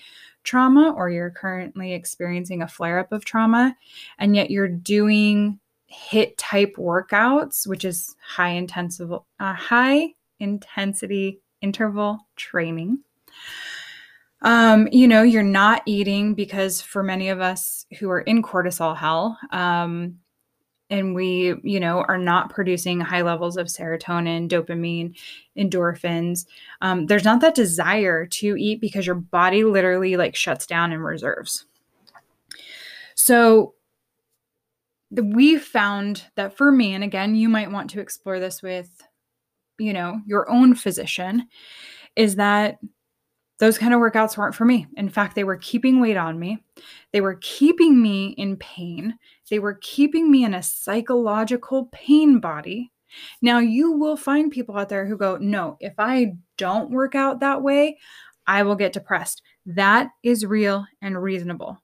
trauma, 0.45 0.93
or 0.95 1.09
you're 1.09 1.31
currently 1.31 1.95
experiencing 1.95 2.61
a 2.61 2.69
flare 2.69 2.99
up 2.99 3.13
of 3.13 3.25
trauma, 3.25 3.75
and 4.19 4.37
yet 4.37 4.51
you're 4.51 4.69
doing 4.69 5.59
hit 5.87 6.37
type 6.37 6.75
workouts, 6.77 7.67
which 7.67 7.83
is 7.83 8.15
high 8.23 8.51
intensive, 8.51 9.11
uh, 9.11 9.55
high 9.55 10.09
intensity 10.39 11.41
interval 11.63 12.19
training. 12.37 12.99
Um, 14.43 14.87
you 14.93 15.09
know, 15.09 15.23
you're 15.23 15.43
not 15.43 15.81
eating 15.87 16.35
because 16.35 16.83
for 16.83 17.03
many 17.03 17.31
of 17.31 17.41
us 17.41 17.87
who 17.99 18.11
are 18.11 18.21
in 18.21 18.43
cortisol 18.43 18.95
hell, 18.95 19.39
um, 19.51 20.19
and 20.91 21.15
we 21.15 21.55
you 21.63 21.81
know 21.81 22.05
are 22.09 22.19
not 22.19 22.51
producing 22.51 23.01
high 23.01 23.23
levels 23.23 23.57
of 23.57 23.67
serotonin 23.67 24.49
dopamine 24.49 25.17
endorphins. 25.57 26.47
Um, 26.81 27.07
there's 27.07 27.25
not 27.25 27.41
that 27.41 27.55
desire 27.55 28.27
to 28.27 28.57
eat 28.57 28.81
because 28.81 29.07
your 29.07 29.17
body 29.17 29.65
literally 29.65 30.17
like 30.17 30.37
shuts 30.37 30.67
down 30.67 30.93
and 30.93 31.05
reserves. 31.05 31.67
So 33.15 33.75
we 35.11 35.59
found 35.59 36.25
that 36.37 36.57
for 36.57 36.73
me 36.73 36.95
and 36.95 37.05
again 37.05 37.35
you 37.35 37.49
might 37.49 37.71
want 37.71 37.91
to 37.91 38.01
explore 38.01 38.41
this 38.41 38.63
with 38.63 39.03
you 39.79 39.93
know 39.93 40.21
your 40.27 40.51
own 40.51 40.75
physician 40.75 41.47
is 42.17 42.37
that 42.37 42.79
those 43.63 43.79
kind 43.79 43.95
of 43.95 44.01
workouts 44.01 44.37
weren't 44.37 44.57
for 44.57 44.65
me. 44.65 44.89
In 44.97 45.09
fact, 45.09 45.37
they 45.37 45.45
were 45.45 45.57
keeping 45.57 46.01
weight 46.01 46.17
on 46.17 46.37
me. 46.37 46.65
They 47.13 47.21
were 47.21 47.39
keeping 47.41 48.03
me 48.03 48.35
in 48.37 48.57
pain. 48.57 49.21
They 49.51 49.61
were 49.61 49.79
keeping 49.81 50.33
me 50.33 50.43
in 50.43 50.53
a 50.53 50.65
psychological 50.65 51.89
pain 51.93 52.41
body. 52.41 52.91
Now, 53.41 53.61
you 53.61 53.93
will 53.93 54.17
find 54.17 54.51
people 54.51 54.77
out 54.77 54.89
there 54.89 55.07
who 55.07 55.17
go, 55.17 55.37
No, 55.37 55.77
if 55.79 55.95
I 55.97 56.33
don't 56.57 56.91
work 56.91 57.15
out 57.15 57.39
that 57.39 57.63
way, 57.63 57.99
I 58.49 58.65
will 58.65 58.75
get 58.75 58.95
depressed. 58.95 59.43
That 59.65 60.09
is 60.25 60.45
real 60.45 60.85
and 61.01 61.23
reasonable. 61.23 61.81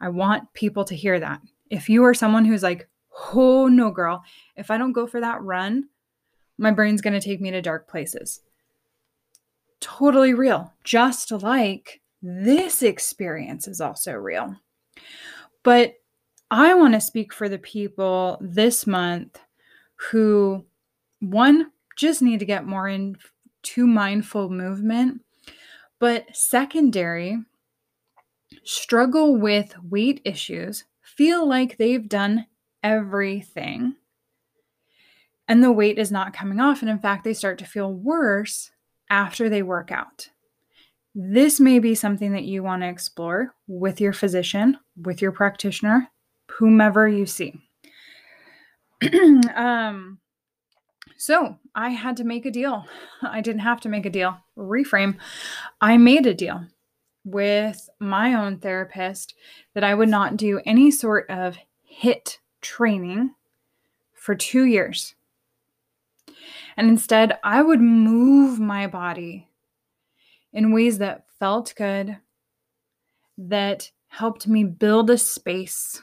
I 0.00 0.08
want 0.08 0.50
people 0.54 0.84
to 0.86 0.96
hear 0.96 1.20
that. 1.20 1.42
If 1.68 1.90
you 1.90 2.02
are 2.04 2.14
someone 2.14 2.46
who's 2.46 2.62
like, 2.62 2.88
Oh, 3.34 3.68
no, 3.68 3.90
girl, 3.90 4.22
if 4.56 4.70
I 4.70 4.78
don't 4.78 4.92
go 4.92 5.06
for 5.06 5.20
that 5.20 5.42
run, 5.42 5.90
my 6.56 6.70
brain's 6.70 7.02
going 7.02 7.12
to 7.12 7.20
take 7.20 7.42
me 7.42 7.50
to 7.50 7.60
dark 7.60 7.90
places 7.90 8.40
totally 9.80 10.34
real, 10.34 10.72
just 10.84 11.30
like 11.30 12.00
this 12.22 12.82
experience 12.82 13.66
is 13.66 13.80
also 13.80 14.12
real. 14.12 14.56
But 15.62 15.94
I 16.50 16.74
want 16.74 16.94
to 16.94 17.00
speak 17.00 17.32
for 17.32 17.48
the 17.48 17.58
people 17.58 18.38
this 18.40 18.86
month 18.86 19.38
who, 20.10 20.64
one, 21.20 21.70
just 21.96 22.22
need 22.22 22.40
to 22.40 22.46
get 22.46 22.66
more 22.66 22.88
into 22.88 23.86
mindful 23.86 24.48
movement, 24.50 25.22
but 25.98 26.24
secondary, 26.34 27.38
struggle 28.64 29.36
with 29.36 29.74
weight 29.82 30.20
issues, 30.24 30.84
feel 31.02 31.46
like 31.46 31.76
they've 31.76 32.08
done 32.08 32.46
everything 32.82 33.94
and 35.50 35.64
the 35.64 35.72
weight 35.72 35.98
is 35.98 36.12
not 36.12 36.32
coming 36.32 36.60
off. 36.60 36.80
And 36.80 36.88
in 36.88 37.00
fact, 37.00 37.24
they 37.24 37.34
start 37.34 37.58
to 37.58 37.64
feel 37.64 37.92
worse 37.92 38.70
after 39.10 39.48
they 39.48 39.62
work 39.62 39.90
out. 39.90 40.30
This 41.14 41.58
may 41.58 41.80
be 41.80 41.94
something 41.94 42.32
that 42.32 42.44
you 42.44 42.62
want 42.62 42.82
to 42.82 42.88
explore 42.88 43.54
with 43.66 44.00
your 44.00 44.12
physician, 44.12 44.78
with 44.96 45.20
your 45.20 45.32
practitioner, 45.32 46.08
whomever 46.58 47.08
you 47.08 47.26
see. 47.26 47.60
um, 49.54 50.18
so 51.16 51.58
I 51.74 51.90
had 51.90 52.16
to 52.18 52.24
make 52.24 52.46
a 52.46 52.50
deal. 52.50 52.86
I 53.22 53.40
didn't 53.40 53.62
have 53.62 53.80
to 53.80 53.88
make 53.88 54.06
a 54.06 54.10
deal. 54.10 54.38
Reframe. 54.56 55.16
I 55.80 55.96
made 55.96 56.26
a 56.26 56.34
deal 56.34 56.66
with 57.24 57.90
my 57.98 58.34
own 58.34 58.58
therapist 58.58 59.34
that 59.74 59.84
I 59.84 59.94
would 59.94 60.08
not 60.08 60.36
do 60.36 60.60
any 60.64 60.90
sort 60.90 61.28
of 61.28 61.58
HIIT 62.02 62.38
training 62.60 63.34
for 64.14 64.34
two 64.34 64.64
years. 64.64 65.14
And 66.76 66.88
instead, 66.88 67.38
I 67.42 67.62
would 67.62 67.80
move 67.80 68.58
my 68.58 68.86
body 68.86 69.48
in 70.52 70.72
ways 70.72 70.98
that 70.98 71.24
felt 71.38 71.74
good, 71.76 72.18
that 73.38 73.90
helped 74.08 74.46
me 74.46 74.64
build 74.64 75.10
a 75.10 75.18
space, 75.18 76.02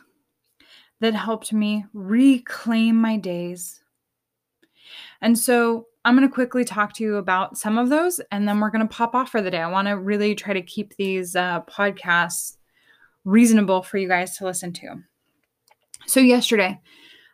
that 0.99 1.13
helped 1.13 1.53
me 1.53 1.85
reclaim 1.93 2.95
my 2.95 3.17
days. 3.17 3.81
And 5.21 5.37
so 5.37 5.87
I'm 6.05 6.15
going 6.15 6.27
to 6.27 6.33
quickly 6.33 6.63
talk 6.63 6.93
to 6.93 7.03
you 7.03 7.17
about 7.17 7.57
some 7.57 7.77
of 7.77 7.89
those, 7.89 8.21
and 8.31 8.47
then 8.47 8.59
we're 8.59 8.69
going 8.69 8.87
to 8.87 8.93
pop 8.93 9.13
off 9.13 9.29
for 9.29 9.41
the 9.41 9.51
day. 9.51 9.61
I 9.61 9.69
want 9.69 9.87
to 9.87 9.97
really 9.97 10.35
try 10.35 10.53
to 10.53 10.61
keep 10.61 10.95
these 10.95 11.35
uh, 11.35 11.61
podcasts 11.63 12.55
reasonable 13.25 13.83
for 13.83 13.97
you 13.97 14.07
guys 14.07 14.37
to 14.37 14.45
listen 14.45 14.71
to. 14.73 15.03
So, 16.05 16.21
yesterday, 16.21 16.79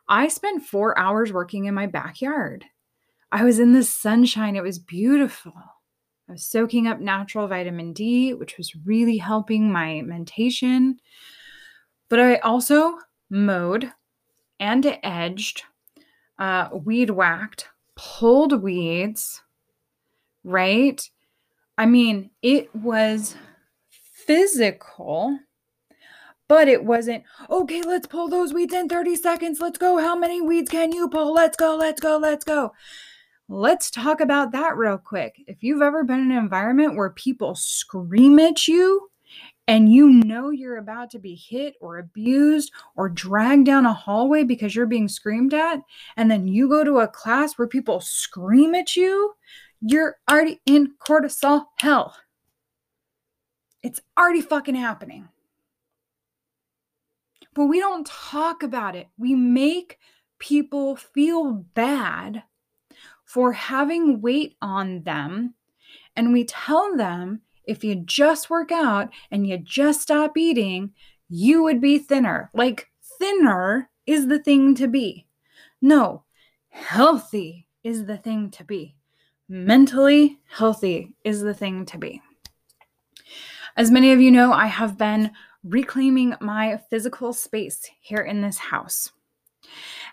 I 0.08 0.28
spent 0.28 0.66
four 0.66 0.98
hours 0.98 1.32
working 1.32 1.66
in 1.66 1.76
my 1.76 1.86
backyard. 1.86 2.66
I 3.34 3.44
was 3.44 3.58
in 3.58 3.74
the 3.74 3.84
sunshine, 3.84 4.56
it 4.56 4.62
was 4.62 4.78
beautiful. 4.78 5.54
I 6.30 6.34
was 6.34 6.46
soaking 6.46 6.86
up 6.86 7.00
natural 7.00 7.48
vitamin 7.48 7.92
D, 7.92 8.32
which 8.36 8.60
was 8.60 8.76
really 8.86 9.18
helping 9.18 9.72
my 9.72 10.04
mentation. 10.04 11.00
But 12.10 12.20
I 12.20 12.36
also 12.38 13.00
mowed 13.32 13.92
and 14.60 15.00
edged, 15.02 15.64
uh, 16.38 16.70
weed 16.74 17.10
whacked, 17.10 17.70
pulled 17.96 18.62
weeds, 18.62 19.42
right? 20.44 21.02
I 21.76 21.88
mean, 21.88 22.30
it 22.44 22.74
was 22.76 23.36
physical, 23.90 25.40
but 26.48 26.68
it 26.68 26.86
wasn't, 26.86 27.24
okay, 27.50 27.82
let's 27.82 28.06
pull 28.06 28.28
those 28.28 28.54
weeds 28.54 28.76
in 28.76 28.88
30 28.88 29.16
seconds. 29.16 29.60
Let's 29.60 29.80
go. 29.80 29.98
How 29.98 30.16
many 30.16 30.40
weeds 30.40 30.70
can 30.70 30.92
you 30.92 31.10
pull? 31.10 31.34
Let's 31.34 31.58
go, 31.58 31.76
let's 31.76 32.00
go, 32.00 32.18
let's 32.18 32.46
go. 32.46 32.74
Let's 33.50 33.92
talk 33.92 34.22
about 34.22 34.54
that 34.54 34.78
real 34.78 34.98
quick. 34.98 35.36
If 35.48 35.64
you've 35.64 35.82
ever 35.82 36.04
been 36.04 36.22
in 36.22 36.32
an 36.32 36.38
environment 36.38 36.96
where 36.96 37.10
people 37.10 37.56
scream 37.56 38.40
at 38.40 38.68
you 38.68 39.10
and 39.68 39.92
you 39.92 40.10
know 40.10 40.50
you're 40.50 40.78
about 40.78 41.10
to 41.12 41.20
be 41.20 41.36
hit 41.36 41.76
or 41.82 41.98
abused 41.98 42.72
or 42.96 43.10
dragged 43.10 43.66
down 43.66 43.86
a 43.86 43.94
hallway 43.94 44.44
because 44.44 44.76
you're 44.76 44.86
being 44.86 45.10
screamed 45.10 45.54
at, 45.54 45.80
and 46.16 46.32
then 46.32 46.48
you 46.48 46.70
go 46.70 46.84
to 46.84 47.00
a 47.00 47.08
class 47.08 47.58
where 47.58 47.68
people 47.68 48.00
scream 48.00 48.76
at 48.76 48.96
you, 48.96 49.34
you're 49.82 50.18
already 50.30 50.62
in 50.66 50.94
cortisol 51.06 51.66
hell. 51.80 52.16
It's 53.82 54.00
already 54.18 54.42
fucking 54.42 54.76
happening. 54.76 55.28
But 57.54 57.66
we 57.66 57.80
don't 57.80 58.08
talk 58.08 58.64
about 58.64 58.96
it. 58.96 59.08
We 59.18 59.36
make 59.36 60.00
people 60.40 60.96
feel 60.96 61.52
bad 61.52 62.44
for 63.34 63.52
having 63.52 64.22
weight 64.22 64.56
on 64.62 65.02
them. 65.02 65.56
And 66.16 66.32
we 66.32 66.44
tell 66.44 66.96
them 66.96 67.42
if 67.66 67.84
you 67.84 67.96
just 67.96 68.52
work 68.52 68.72
out 68.72 69.10
and 69.32 69.48
you 69.48 69.58
just 69.58 70.02
stop 70.02 70.38
eating, 70.38 70.92
you 71.30 71.64
would 71.64 71.82
be 71.82 71.98
thinner. 71.98 72.52
Like, 72.54 72.92
thinner 73.18 73.90
is 74.06 74.28
the 74.28 74.38
thing 74.38 74.76
to 74.76 74.88
be. 74.88 75.26
No, 75.82 76.26
healthy 76.70 77.66
is 77.84 78.06
the 78.06 78.18
thing 78.18 78.52
to 78.52 78.64
be. 78.64 78.96
Mentally 79.50 80.38
healthy 80.48 81.16
is 81.24 81.42
the 81.42 81.56
thing 81.56 81.88
to 81.88 81.98
be. 81.98 82.22
As 83.76 83.90
many 83.90 84.12
of 84.12 84.22
you 84.22 84.30
know, 84.30 84.54
I 84.54 84.68
have 84.68 84.96
been 84.96 85.32
reclaiming 85.64 86.36
my 86.40 86.80
physical 86.92 87.34
space 87.34 87.90
here 88.00 88.22
in 88.22 88.42
this 88.42 88.60
house. 88.60 89.12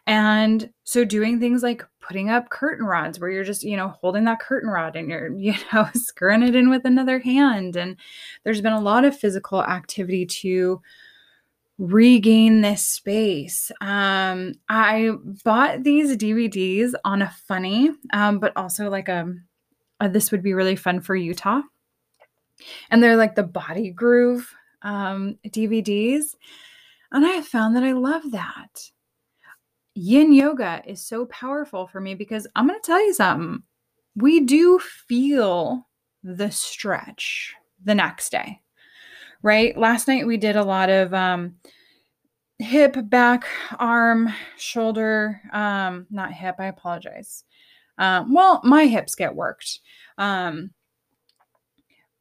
And 0.07 0.71
so 0.85 1.05
doing 1.05 1.39
things 1.39 1.63
like 1.63 1.85
putting 2.11 2.29
up 2.29 2.51
curtain 2.51 2.85
rods 2.85 3.21
where 3.21 3.31
you're 3.31 3.45
just, 3.45 3.63
you 3.63 3.77
know, 3.77 3.87
holding 3.87 4.25
that 4.25 4.41
curtain 4.41 4.69
rod 4.69 4.97
and 4.97 5.09
you're, 5.09 5.33
you 5.39 5.55
know, 5.73 5.89
screwing 5.95 6.43
it 6.43 6.57
in 6.57 6.69
with 6.69 6.85
another 6.85 7.21
hand. 7.21 7.77
And 7.77 7.97
there's 8.43 8.61
been 8.61 8.73
a 8.73 8.81
lot 8.81 9.05
of 9.05 9.17
physical 9.17 9.63
activity 9.63 10.27
to 10.27 10.83
regain 11.79 12.63
this 12.63 12.85
space. 12.85 13.71
Um, 13.81 14.55
I 14.69 15.13
bought 15.45 15.85
these 15.85 16.17
DVDs 16.17 16.95
on 17.05 17.23
a 17.23 17.33
funny, 17.47 17.93
um, 18.13 18.41
but 18.41 18.57
also 18.57 18.91
like 18.91 19.09
a, 19.09 19.33
a 20.01 20.09
this 20.09 20.33
would 20.33 20.43
be 20.43 20.53
really 20.53 20.75
fun 20.75 21.01
for 21.01 21.15
Utah. 21.15 21.61
And 22.91 23.01
they're 23.01 23.17
like 23.17 23.37
the 23.37 23.45
body 23.45 23.93
groove 23.93 24.53
um, 24.83 25.39
DVDs. 25.47 26.35
And 27.13 27.25
I 27.25 27.31
have 27.31 27.47
found 27.47 27.77
that 27.77 27.85
I 27.85 27.93
love 27.93 28.33
that 28.33 28.91
yin 30.01 30.33
yoga 30.33 30.83
is 30.87 31.05
so 31.05 31.27
powerful 31.27 31.87
for 31.87 32.01
me 32.01 32.15
because 32.15 32.47
I'm 32.57 32.67
going 32.67 32.81
to 32.81 32.87
tell 32.87 33.05
you 33.05 33.13
something. 33.13 33.63
We 34.17 34.41
do 34.41 34.79
feel 34.79 35.87
the 36.23 36.51
stretch 36.51 37.55
the 37.85 37.95
next 37.95 38.31
day, 38.31 38.61
right? 39.43 39.77
Last 39.77 40.09
night 40.09 40.27
we 40.27 40.39
did 40.39 40.57
a 40.57 40.65
lot 40.65 40.89
of 40.89 41.13
um, 41.13 41.57
hip, 42.59 42.97
back, 43.11 43.45
arm, 43.79 44.33
shoulder, 44.57 45.41
um, 45.53 46.07
not 46.11 46.33
hip, 46.33 46.57
I 46.59 46.67
apologize. 46.67 47.45
Um, 47.99 48.33
well, 48.33 48.63
my 48.65 48.87
hips 48.87 49.15
get 49.15 49.35
worked. 49.35 49.81
Um, 50.17 50.71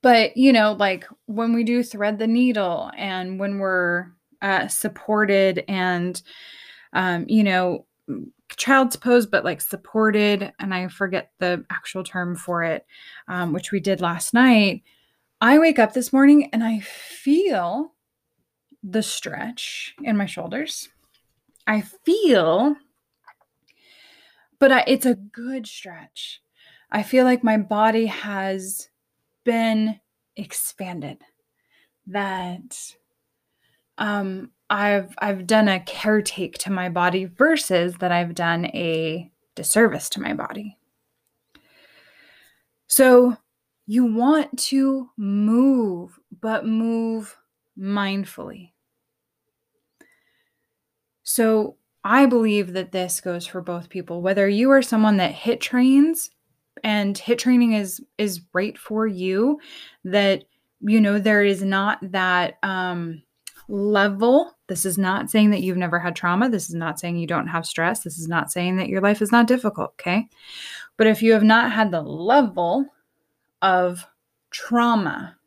but, 0.02 0.36
you 0.36 0.52
know, 0.52 0.74
like 0.74 1.06
when 1.28 1.54
we 1.54 1.64
do 1.64 1.82
thread 1.82 2.20
the 2.20 2.28
needle 2.28 2.92
and 2.98 3.40
when 3.40 3.58
we're 3.58 4.08
uh, 4.42 4.68
supported 4.68 5.64
and 5.70 6.22
um, 6.94 7.26
you 7.28 7.44
know, 7.44 7.86
child's 8.58 8.96
pose, 8.96 9.26
but 9.26 9.46
like 9.46 9.62
supported, 9.62 10.52
and 10.60 10.74
I 10.74 10.88
forget 10.88 11.32
the 11.40 11.64
actual 11.70 12.04
term 12.04 12.36
for 12.36 12.64
it, 12.64 12.86
um, 13.28 13.54
which 13.54 13.72
we 13.72 13.80
did 13.80 14.02
last 14.02 14.34
night. 14.34 14.84
I 15.42 15.60
wake 15.60 15.80
up 15.80 15.94
this 15.94 16.12
morning 16.12 16.50
and 16.52 16.64
I 16.64 16.80
feel 16.80 17.94
the 18.84 19.04
stretch 19.04 19.96
in 20.04 20.18
my 20.18 20.26
shoulders. 20.26 20.90
I 21.68 21.82
feel, 21.82 22.76
but 24.58 24.72
I, 24.72 24.84
it's 24.88 25.06
a 25.06 25.16
good 25.16 25.68
stretch. 25.68 26.42
I 26.92 27.04
feel 27.04 27.24
like 27.24 27.44
my 27.44 27.58
body 27.58 28.08
has 28.08 28.90
been 29.44 30.00
expanded. 30.36 31.20
That 32.08 32.76
um, 34.00 34.50
I've 34.70 35.14
I've 35.20 35.48
done 35.48 35.68
a 35.68 35.80
caretake 35.80 36.58
to 36.60 36.72
my 36.72 36.90
body 36.90 37.26
versus 37.26 37.96
that 38.00 38.12
I've 38.12 38.36
done 38.36 38.66
a 38.68 39.32
disservice 39.56 40.10
to 40.10 40.22
my 40.22 40.34
body. 40.34 40.78
So 42.88 43.36
you 43.88 44.06
want 44.06 44.58
to 44.60 45.10
move, 45.18 46.20
but 46.42 46.66
move 46.66 47.36
mindfully. 47.78 48.72
So 51.24 51.78
I 52.04 52.26
believe 52.26 52.74
that 52.74 52.92
this 52.92 53.22
goes 53.22 53.46
for 53.46 53.62
both 53.62 53.90
people. 53.90 54.22
Whether 54.22 54.48
you 54.48 54.70
are 54.72 54.82
someone 54.82 55.18
that 55.18 55.34
hit 55.34 55.62
trains 55.62 56.30
and 56.84 57.18
hit 57.18 57.40
training 57.40 57.74
is 57.74 58.02
is 58.18 58.42
right 58.54 58.78
for 58.78 59.06
you, 59.08 59.60
that 60.04 60.44
you 60.82 61.02
know 61.02 61.20
there 61.20 61.44
is 61.44 61.64
not 61.64 62.00
that 62.12 62.58
um 62.64 63.22
level. 63.70 64.58
This 64.68 64.86
is 64.86 64.98
not 64.98 65.30
saying 65.30 65.52
that 65.52 65.62
you've 65.62 65.78
never 65.78 66.00
had 66.00 66.16
trauma. 66.16 66.50
This 66.50 66.68
is 66.70 66.76
not 66.76 67.00
saying 67.00 67.18
you 67.18 67.28
don't 67.28 67.48
have 67.48 67.66
stress. 67.66 68.02
This 68.02 68.18
is 68.18 68.28
not 68.28 68.52
saying 68.52 68.78
that 68.78 68.90
your 68.90 69.00
life 69.00 69.22
is 69.22 69.32
not 69.32 69.48
difficult, 69.48 69.92
okay? 69.92 70.28
But 70.98 71.08
if 71.08 71.22
you 71.22 71.32
have 71.34 71.44
not 71.44 71.72
had 71.72 71.92
the 71.92 72.02
level 72.02 72.88
of 73.62 74.06
trauma 74.52 75.38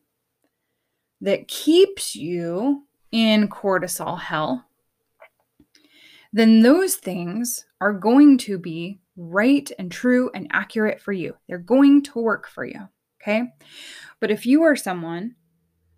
that 1.21 1.49
keeps 1.49 2.15
you 2.15 2.85
in 3.11 3.49
cortisol 3.49 4.19
hell, 4.19 4.65
then 6.33 6.61
those 6.61 6.95
things 6.95 7.67
are 7.81 7.93
going 7.93 8.39
to 8.39 8.57
be 8.57 9.01
right 9.17 9.71
and 9.79 9.93
true 9.93 10.31
and 10.35 10.47
accurate 10.53 11.01
for 11.01 11.13
you. 11.13 11.35
They're 11.47 11.59
going 11.59 12.03
to 12.05 12.19
work 12.21 12.49
for 12.49 12.65
you, 12.65 12.89
okay? 13.21 13.53
But 14.21 14.31
if 14.31 14.47
you 14.47 14.63
are 14.63 14.77
someone 14.77 15.35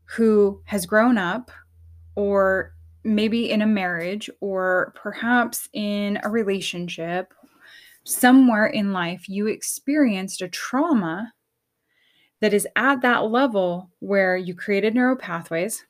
who 0.06 0.62
has 0.66 0.86
grown 0.86 1.18
up 1.18 1.50
or 2.16 2.72
maybe 3.02 3.50
in 3.50 3.62
a 3.62 3.66
marriage 3.66 4.30
or 4.40 4.92
perhaps 4.96 5.68
in 5.72 6.18
a 6.22 6.30
relationship 6.30 7.34
somewhere 8.04 8.66
in 8.66 8.92
life 8.92 9.28
you 9.28 9.46
experienced 9.46 10.42
a 10.42 10.48
trauma 10.48 11.32
that 12.40 12.52
is 12.52 12.68
at 12.76 13.00
that 13.00 13.30
level 13.30 13.90
where 14.00 14.36
you 14.36 14.54
created 14.54 14.94
neural 14.94 15.16
pathways. 15.16 15.84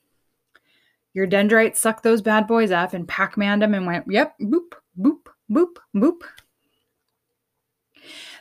Your 1.13 1.27
dendrites 1.27 1.81
sucked 1.81 2.03
those 2.05 2.23
bad 2.23 2.47
boys 2.47 2.71
up 2.71 2.93
and 2.93 3.09
Pac 3.09 3.37
Maned 3.37 3.63
them 3.63 3.75
and 3.75 3.87
went, 3.87 4.07
yep, 4.09 4.35
boop, 4.41 4.75
boop, 4.97 5.27
boop, 5.51 5.77
boop. 5.95 6.21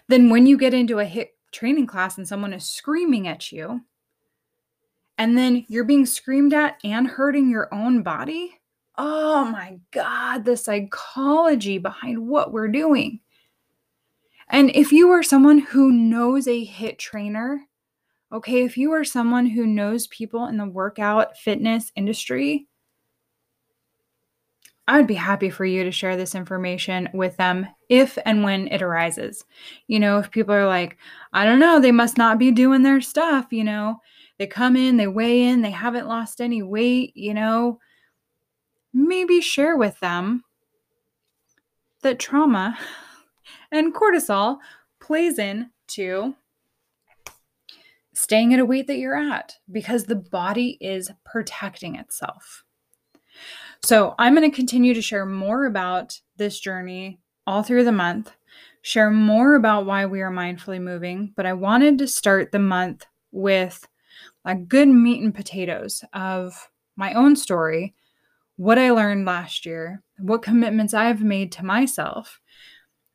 Then, 0.07 0.29
when 0.29 0.45
you 0.45 0.57
get 0.57 0.73
into 0.73 0.99
a 0.99 1.05
HIIT 1.05 1.29
training 1.51 1.87
class 1.87 2.17
and 2.17 2.27
someone 2.27 2.53
is 2.53 2.65
screaming 2.65 3.27
at 3.27 3.51
you, 3.51 3.81
and 5.23 5.37
then 5.37 5.63
you're 5.69 5.85
being 5.85 6.05
screamed 6.05 6.53
at 6.53 6.77
and 6.83 7.07
hurting 7.07 7.49
your 7.49 7.73
own 7.73 8.03
body, 8.03 8.59
oh 8.97 9.45
my 9.45 9.79
God, 9.91 10.43
the 10.43 10.57
psychology 10.57 11.77
behind 11.77 12.27
what 12.27 12.51
we're 12.51 12.67
doing. 12.67 13.21
And 14.49 14.69
if 14.75 14.91
you 14.91 15.11
are 15.11 15.23
someone 15.23 15.59
who 15.59 15.93
knows 15.93 16.45
a 16.45 16.67
HIIT 16.67 16.97
trainer, 16.97 17.61
okay, 18.33 18.65
if 18.65 18.77
you 18.77 18.91
are 18.91 19.05
someone 19.05 19.45
who 19.45 19.65
knows 19.65 20.07
people 20.07 20.47
in 20.47 20.57
the 20.57 20.65
workout 20.65 21.37
fitness 21.37 21.89
industry, 21.95 22.67
I 24.89 24.97
would 24.97 25.07
be 25.07 25.13
happy 25.13 25.49
for 25.49 25.63
you 25.63 25.85
to 25.85 25.91
share 25.93 26.17
this 26.17 26.35
information 26.35 27.07
with 27.13 27.37
them 27.37 27.65
if 27.87 28.17
and 28.25 28.43
when 28.43 28.67
it 28.67 28.81
arises. 28.81 29.45
You 29.87 30.01
know, 30.01 30.19
if 30.19 30.31
people 30.31 30.53
are 30.53 30.67
like, 30.67 30.97
I 31.31 31.45
don't 31.45 31.59
know, 31.59 31.79
they 31.79 31.93
must 31.93 32.17
not 32.17 32.39
be 32.39 32.51
doing 32.51 32.83
their 32.83 32.99
stuff, 32.99 33.47
you 33.51 33.63
know, 33.63 34.01
they 34.39 34.47
come 34.47 34.75
in, 34.75 34.97
they 34.97 35.07
weigh 35.07 35.43
in, 35.43 35.61
they 35.61 35.71
haven't 35.71 36.07
lost 36.07 36.41
any 36.41 36.61
weight, 36.61 37.15
you 37.15 37.33
know, 37.33 37.79
maybe 38.93 39.41
share 39.41 39.77
with 39.77 39.99
them 39.99 40.43
that 42.01 42.19
trauma 42.19 42.77
and 43.71 43.93
cortisol 43.93 44.57
plays 44.99 45.39
into 45.39 46.35
staying 48.13 48.53
at 48.53 48.59
a 48.59 48.65
weight 48.65 48.87
that 48.87 48.97
you're 48.97 49.17
at 49.17 49.57
because 49.71 50.05
the 50.05 50.15
body 50.15 50.77
is 50.79 51.11
protecting 51.25 51.95
itself. 51.95 52.63
So, 53.83 54.15
I'm 54.17 54.35
going 54.35 54.49
to 54.49 54.55
continue 54.55 54.93
to 54.93 55.01
share 55.01 55.25
more 55.25 55.65
about 55.65 56.19
this 56.37 56.59
journey 56.59 57.19
all 57.45 57.63
through 57.63 57.83
the 57.83 57.91
month, 57.91 58.31
share 58.81 59.11
more 59.11 59.55
about 59.55 59.85
why 59.85 60.05
we 60.05 60.21
are 60.21 60.31
mindfully 60.31 60.79
moving, 60.79 61.33
but 61.35 61.45
I 61.45 61.53
wanted 61.53 61.97
to 61.97 62.07
start 62.07 62.51
the 62.51 62.59
month 62.59 63.05
with 63.31 63.85
a 64.45 64.55
good 64.55 64.87
meat 64.87 65.21
and 65.21 65.33
potatoes 65.33 66.03
of 66.13 66.69
my 66.95 67.13
own 67.13 67.35
story, 67.35 67.93
what 68.55 68.77
I 68.77 68.91
learned 68.91 69.25
last 69.25 69.65
year, 69.65 70.03
what 70.19 70.41
commitments 70.41 70.93
I've 70.93 71.23
made 71.23 71.51
to 71.53 71.65
myself. 71.65 72.39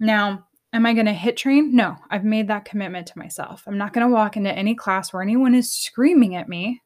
Now, 0.00 0.46
am 0.72 0.86
I 0.86 0.94
going 0.94 1.06
to 1.06 1.12
hit 1.12 1.36
train? 1.36 1.74
No, 1.74 1.96
I've 2.10 2.24
made 2.24 2.48
that 2.48 2.64
commitment 2.64 3.06
to 3.08 3.18
myself. 3.18 3.64
I'm 3.66 3.78
not 3.78 3.92
going 3.92 4.06
to 4.06 4.12
walk 4.12 4.36
into 4.36 4.52
any 4.52 4.74
class 4.74 5.12
where 5.12 5.22
anyone 5.22 5.54
is 5.54 5.72
screaming 5.72 6.34
at 6.34 6.48
me 6.48 6.82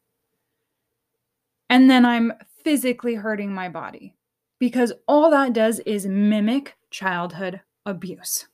and 1.72 1.90
then 1.90 2.04
I'm 2.04 2.34
physically 2.62 3.14
hurting 3.14 3.50
my 3.54 3.70
body 3.70 4.14
because 4.58 4.92
all 5.08 5.30
that 5.30 5.54
does 5.54 5.78
is 5.80 6.04
mimic 6.06 6.76
childhood 6.90 7.62
abuse. 7.86 8.46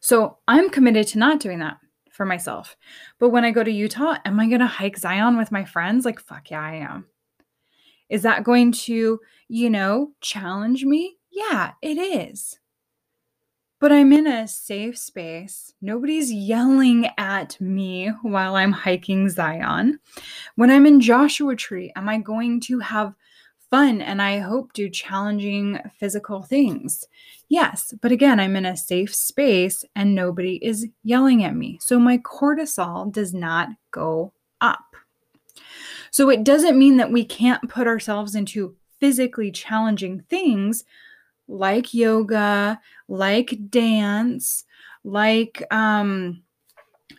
So 0.00 0.38
I'm 0.48 0.70
committed 0.70 1.06
to 1.08 1.18
not 1.18 1.38
doing 1.38 1.58
that 1.58 1.76
for 2.20 2.26
myself. 2.26 2.76
But 3.18 3.30
when 3.30 3.46
I 3.46 3.50
go 3.50 3.64
to 3.64 3.70
Utah, 3.70 4.18
am 4.26 4.38
I 4.38 4.46
going 4.46 4.60
to 4.60 4.66
hike 4.66 4.98
Zion 4.98 5.38
with 5.38 5.50
my 5.50 5.64
friends? 5.64 6.04
Like, 6.04 6.20
fuck 6.20 6.50
yeah, 6.50 6.60
I 6.60 6.74
am. 6.74 7.06
Is 8.10 8.24
that 8.24 8.44
going 8.44 8.72
to, 8.72 9.20
you 9.48 9.70
know, 9.70 10.12
challenge 10.20 10.84
me? 10.84 11.16
Yeah, 11.30 11.70
it 11.80 11.96
is. 11.96 12.58
But 13.78 13.90
I'm 13.90 14.12
in 14.12 14.26
a 14.26 14.46
safe 14.46 14.98
space. 14.98 15.72
Nobody's 15.80 16.30
yelling 16.30 17.08
at 17.16 17.58
me 17.58 18.08
while 18.20 18.54
I'm 18.54 18.72
hiking 18.72 19.30
Zion. 19.30 19.98
When 20.56 20.70
I'm 20.70 20.84
in 20.84 21.00
Joshua 21.00 21.56
Tree, 21.56 21.90
am 21.96 22.06
I 22.06 22.18
going 22.18 22.60
to 22.64 22.80
have 22.80 23.14
fun 23.70 24.00
and 24.00 24.20
I 24.20 24.38
hope 24.38 24.72
do 24.72 24.88
challenging 24.88 25.78
physical 25.98 26.42
things? 26.42 27.04
Yes, 27.48 27.94
but 28.00 28.12
again, 28.12 28.38
I'm 28.38 28.56
in 28.56 28.66
a 28.66 28.76
safe 28.76 29.14
space 29.14 29.84
and 29.96 30.14
nobody 30.14 30.56
is 30.56 30.86
yelling 31.02 31.44
at 31.44 31.56
me. 31.56 31.78
So 31.80 31.98
my 31.98 32.18
cortisol 32.18 33.10
does 33.12 33.32
not 33.32 33.68
go 33.90 34.32
up. 34.60 34.84
So 36.10 36.28
it 36.30 36.44
doesn't 36.44 36.78
mean 36.78 36.96
that 36.98 37.12
we 37.12 37.24
can't 37.24 37.68
put 37.68 37.86
ourselves 37.86 38.34
into 38.34 38.76
physically 39.00 39.50
challenging 39.50 40.20
things 40.28 40.84
like 41.48 41.94
yoga, 41.94 42.80
like 43.08 43.58
dance, 43.70 44.64
like 45.02 45.62
um, 45.72 46.42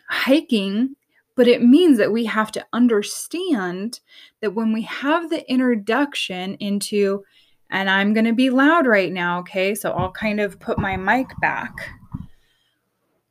hiking, 0.08 0.96
but 1.34 1.48
it 1.48 1.62
means 1.62 1.98
that 1.98 2.12
we 2.12 2.24
have 2.26 2.52
to 2.52 2.66
understand 2.72 4.00
that 4.40 4.54
when 4.54 4.72
we 4.72 4.82
have 4.82 5.30
the 5.30 5.48
introduction 5.50 6.54
into, 6.56 7.24
and 7.70 7.88
I'm 7.88 8.12
going 8.12 8.26
to 8.26 8.34
be 8.34 8.50
loud 8.50 8.86
right 8.86 9.12
now, 9.12 9.40
okay? 9.40 9.74
So 9.74 9.92
I'll 9.92 10.12
kind 10.12 10.40
of 10.40 10.60
put 10.60 10.78
my 10.78 10.96
mic 10.96 11.28
back. 11.40 11.74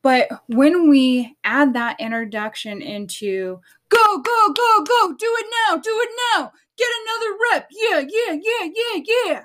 But 0.01 0.29
when 0.47 0.89
we 0.89 1.37
add 1.43 1.73
that 1.75 1.99
introduction 1.99 2.81
into 2.81 3.59
go, 3.89 4.17
go, 4.17 4.53
go, 4.53 4.83
go, 4.83 5.15
do 5.17 5.37
it 5.39 5.45
now, 5.67 5.75
do 5.77 5.91
it 6.01 6.09
now, 6.35 6.51
get 6.75 6.87
another 7.03 7.37
rep, 7.51 7.69
yeah, 7.71 7.99
yeah, 7.99 8.33
yeah, 8.33 8.71
yeah, 8.73 9.03
yeah. 9.05 9.41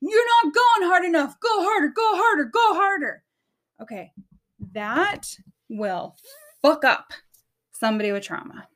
You're 0.00 0.26
not 0.44 0.54
going 0.54 0.90
hard 0.90 1.04
enough. 1.04 1.38
Go 1.38 1.62
harder, 1.62 1.88
go 1.88 2.16
harder, 2.16 2.44
go 2.46 2.74
harder. 2.74 3.22
Okay, 3.80 4.12
that 4.72 5.36
will 5.68 6.16
fuck 6.62 6.84
up 6.84 7.12
somebody 7.82 8.12
with 8.12 8.22
trauma. 8.22 8.68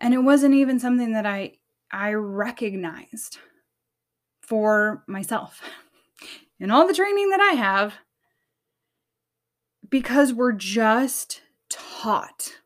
And 0.00 0.14
it 0.14 0.22
wasn't 0.22 0.54
even 0.54 0.80
something 0.80 1.12
that 1.12 1.26
I 1.26 1.58
I 1.92 2.14
recognized 2.14 3.36
for 4.40 5.04
myself 5.06 5.60
in 6.58 6.70
all 6.70 6.86
the 6.86 6.94
training 6.94 7.28
that 7.28 7.40
I 7.40 7.52
have 7.52 7.96
because 9.90 10.32
we're 10.32 10.52
just 10.52 11.42
taught 11.68 12.60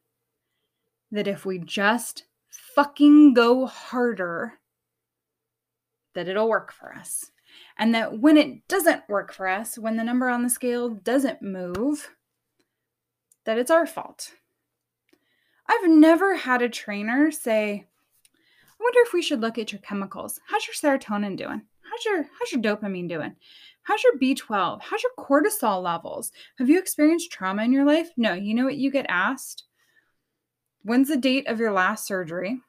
that 1.11 1.27
if 1.27 1.45
we 1.45 1.59
just 1.59 2.27
fucking 2.49 3.35
go 3.35 3.67
harder, 3.67 4.61
that 6.15 6.29
it'll 6.29 6.49
work 6.49 6.73
for 6.73 6.95
us. 6.95 7.33
And 7.77 7.93
that 7.97 8.21
when 8.21 8.37
it 8.37 8.69
doesn't 8.69 9.09
work 9.09 9.33
for 9.33 9.49
us, 9.49 9.77
when 9.77 9.97
the 9.97 10.05
number 10.05 10.29
on 10.29 10.45
the 10.45 10.51
scale 10.51 10.91
doesn't 10.91 11.43
move, 11.43 12.14
that 13.45 13.59
it's 13.59 13.71
our 13.71 13.87
fault. 13.87 14.33
I've 15.67 15.89
never 15.89 16.37
had 16.37 16.63
a 16.63 16.69
trainer 16.69 17.31
say, 17.31 17.87
I 18.69 18.83
wonder 18.83 18.99
if 19.07 19.13
we 19.13 19.23
should 19.23 19.41
look 19.41 19.59
at 19.59 19.73
your 19.73 19.81
chemicals. 19.81 20.41
How's 20.47 20.67
your 20.67 20.75
serotonin 20.75 21.37
doing? 21.37 21.63
How's 21.83 22.05
your 22.05 22.23
how's 22.23 22.53
your 22.53 22.61
dopamine 22.61 23.09
doing? 23.09 23.37
How's 23.83 24.03
your 24.03 24.19
B12? 24.19 24.81
How's 24.83 25.03
your 25.03 25.13
cortisol 25.19 25.83
levels? 25.83 26.33
Have 26.59 26.69
you 26.69 26.79
experienced 26.79 27.31
trauma 27.31 27.63
in 27.65 27.73
your 27.73 27.85
life? 27.85 28.11
No, 28.17 28.33
you 28.33 28.55
know 28.55 28.65
what 28.65 28.77
you 28.77 28.91
get 28.91 29.07
asked? 29.09 29.65
When's 30.83 31.09
the 31.09 31.17
date 31.17 31.47
of 31.47 31.61
your 31.61 31.73
last 31.73 32.07
surgery? 32.07 32.61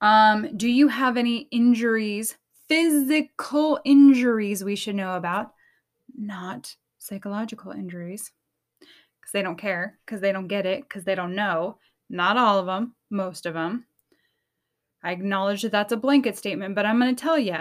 Um, 0.00 0.56
do 0.56 0.68
you 0.68 0.88
have 0.88 1.16
any 1.16 1.48
injuries, 1.50 2.36
physical 2.68 3.80
injuries 3.84 4.64
we 4.64 4.76
should 4.76 4.94
know 4.94 5.16
about? 5.16 5.52
Not 6.16 6.76
psychological 6.98 7.72
injuries 7.72 8.32
because 9.30 9.38
they 9.38 9.42
don't 9.42 9.58
care, 9.58 9.98
because 10.04 10.20
they 10.20 10.32
don't 10.32 10.48
get 10.48 10.66
it, 10.66 10.82
because 10.82 11.04
they 11.04 11.14
don't 11.14 11.34
know. 11.34 11.78
Not 12.08 12.36
all 12.36 12.58
of 12.58 12.66
them, 12.66 12.94
most 13.10 13.46
of 13.46 13.54
them. 13.54 13.86
I 15.02 15.12
acknowledge 15.12 15.62
that 15.62 15.72
that's 15.72 15.92
a 15.92 15.96
blanket 15.96 16.36
statement, 16.36 16.74
but 16.74 16.84
I'm 16.84 16.98
going 16.98 17.14
to 17.14 17.22
tell 17.22 17.38
you 17.38 17.56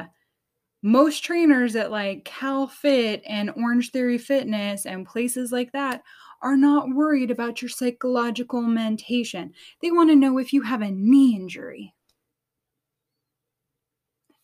most 0.81 1.23
trainers 1.23 1.75
at 1.75 1.91
like 1.91 2.25
Cal 2.25 2.67
Fit 2.67 3.21
and 3.27 3.51
Orangetheory 3.51 4.19
Fitness 4.19 4.85
and 4.85 5.05
places 5.05 5.51
like 5.51 5.71
that 5.73 6.01
are 6.41 6.57
not 6.57 6.89
worried 6.89 7.31
about 7.31 7.61
your 7.61 7.69
psychological 7.69 8.61
mentation. 8.61 9.53
They 9.81 9.91
want 9.91 10.09
to 10.09 10.15
know 10.15 10.39
if 10.39 10.53
you 10.53 10.63
have 10.63 10.81
a 10.81 10.89
knee 10.89 11.35
injury 11.35 11.93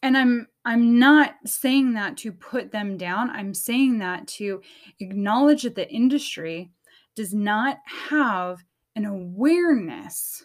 and 0.05 0.15
i'm 0.15 0.47
i'm 0.65 0.99
not 0.99 1.33
saying 1.45 1.93
that 1.93 2.15
to 2.15 2.31
put 2.31 2.71
them 2.71 2.95
down 2.95 3.29
i'm 3.31 3.53
saying 3.53 3.97
that 3.97 4.27
to 4.27 4.61
acknowledge 4.99 5.63
that 5.63 5.73
the 5.73 5.91
industry 5.91 6.71
does 7.15 7.33
not 7.33 7.79
have 7.85 8.63
an 8.95 9.05
awareness 9.05 10.43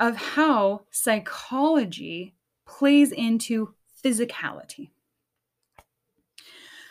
of 0.00 0.16
how 0.16 0.84
psychology 0.90 2.34
plays 2.66 3.12
into 3.12 3.74
physicality 4.04 4.90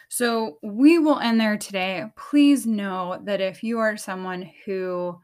so 0.09 0.57
we 0.61 0.99
will 0.99 1.19
end 1.19 1.39
there 1.39 1.57
today 1.57 2.05
please 2.15 2.65
know 2.65 3.19
that 3.23 3.41
if 3.41 3.63
you 3.63 3.79
are 3.79 3.97
someone 3.97 4.49
who 4.65 5.19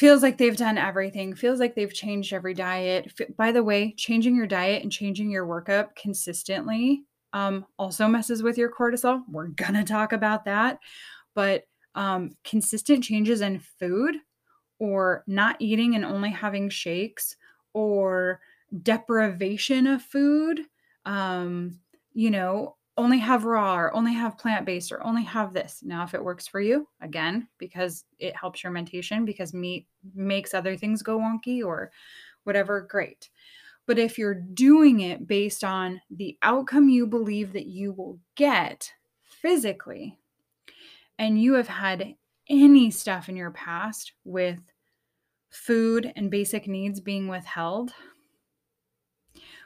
feels 0.00 0.22
like 0.22 0.38
they've 0.38 0.56
done 0.56 0.78
everything, 0.78 1.34
feels 1.34 1.60
like 1.60 1.74
they've 1.74 1.92
changed 1.92 2.32
every 2.32 2.54
diet. 2.54 3.12
By 3.36 3.52
the 3.52 3.62
way, 3.62 3.92
changing 3.98 4.34
your 4.34 4.46
diet 4.46 4.82
and 4.82 4.90
changing 4.90 5.30
your 5.30 5.46
workup 5.46 5.94
consistently 5.94 7.04
um, 7.32 7.66
also 7.78 8.08
messes 8.08 8.42
with 8.42 8.58
your 8.58 8.72
cortisol. 8.72 9.22
We're 9.28 9.48
going 9.48 9.74
to 9.74 9.84
talk 9.84 10.12
about 10.12 10.46
that. 10.46 10.78
But 11.34 11.64
um, 12.00 12.30
consistent 12.44 13.04
changes 13.04 13.42
in 13.42 13.58
food 13.58 14.16
or 14.78 15.22
not 15.26 15.56
eating 15.58 15.94
and 15.94 16.04
only 16.04 16.30
having 16.30 16.70
shakes 16.70 17.36
or 17.74 18.40
deprivation 18.82 19.86
of 19.86 20.00
food, 20.00 20.62
um, 21.04 21.78
you 22.14 22.30
know, 22.30 22.76
only 22.96 23.18
have 23.18 23.44
raw 23.44 23.76
or 23.76 23.94
only 23.94 24.14
have 24.14 24.38
plant 24.38 24.64
based 24.64 24.90
or 24.90 25.04
only 25.04 25.24
have 25.24 25.52
this. 25.52 25.82
Now, 25.84 26.02
if 26.02 26.14
it 26.14 26.24
works 26.24 26.46
for 26.46 26.58
you, 26.58 26.88
again, 27.02 27.46
because 27.58 28.04
it 28.18 28.34
helps 28.34 28.62
your 28.62 28.72
mentation, 28.72 29.26
because 29.26 29.52
meat 29.52 29.86
makes 30.14 30.54
other 30.54 30.78
things 30.78 31.02
go 31.02 31.18
wonky 31.18 31.62
or 31.62 31.92
whatever, 32.44 32.80
great. 32.80 33.28
But 33.86 33.98
if 33.98 34.16
you're 34.16 34.34
doing 34.34 35.00
it 35.00 35.26
based 35.26 35.64
on 35.64 36.00
the 36.10 36.38
outcome 36.40 36.88
you 36.88 37.06
believe 37.06 37.52
that 37.52 37.66
you 37.66 37.92
will 37.92 38.18
get 38.36 38.90
physically, 39.42 40.16
and 41.20 41.40
you 41.40 41.52
have 41.52 41.68
had 41.68 42.14
any 42.48 42.90
stuff 42.90 43.28
in 43.28 43.36
your 43.36 43.50
past 43.50 44.12
with 44.24 44.58
food 45.50 46.10
and 46.16 46.30
basic 46.30 46.66
needs 46.66 46.98
being 46.98 47.28
withheld, 47.28 47.92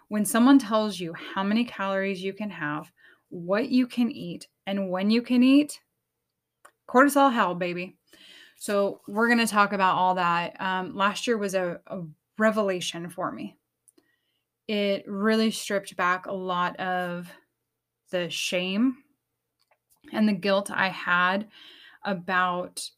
when 0.08 0.24
someone 0.24 0.58
tells 0.58 0.98
you 0.98 1.14
how 1.14 1.44
many 1.44 1.64
calories 1.64 2.24
you 2.24 2.32
can 2.32 2.50
have, 2.50 2.90
what 3.28 3.68
you 3.68 3.86
can 3.86 4.10
eat, 4.10 4.48
and 4.66 4.90
when 4.90 5.10
you 5.10 5.22
can 5.22 5.44
eat, 5.44 5.80
cortisol 6.88 7.32
hell, 7.32 7.54
baby. 7.54 7.96
So, 8.56 9.00
we're 9.06 9.28
going 9.28 9.38
to 9.38 9.46
talk 9.46 9.72
about 9.72 9.96
all 9.96 10.16
that. 10.16 10.60
Um, 10.60 10.96
last 10.96 11.26
year 11.26 11.38
was 11.38 11.54
a, 11.54 11.80
a 11.86 12.02
revelation 12.36 13.08
for 13.10 13.30
me. 13.30 13.56
It 14.66 15.04
really 15.06 15.52
stripped 15.52 15.96
back 15.96 16.26
a 16.26 16.32
lot 16.32 16.76
of 16.80 17.30
the 18.10 18.28
shame 18.28 19.03
and 20.14 20.28
the 20.28 20.32
guilt 20.32 20.70
I 20.70 20.88
had 20.88 21.48
about 22.04 22.90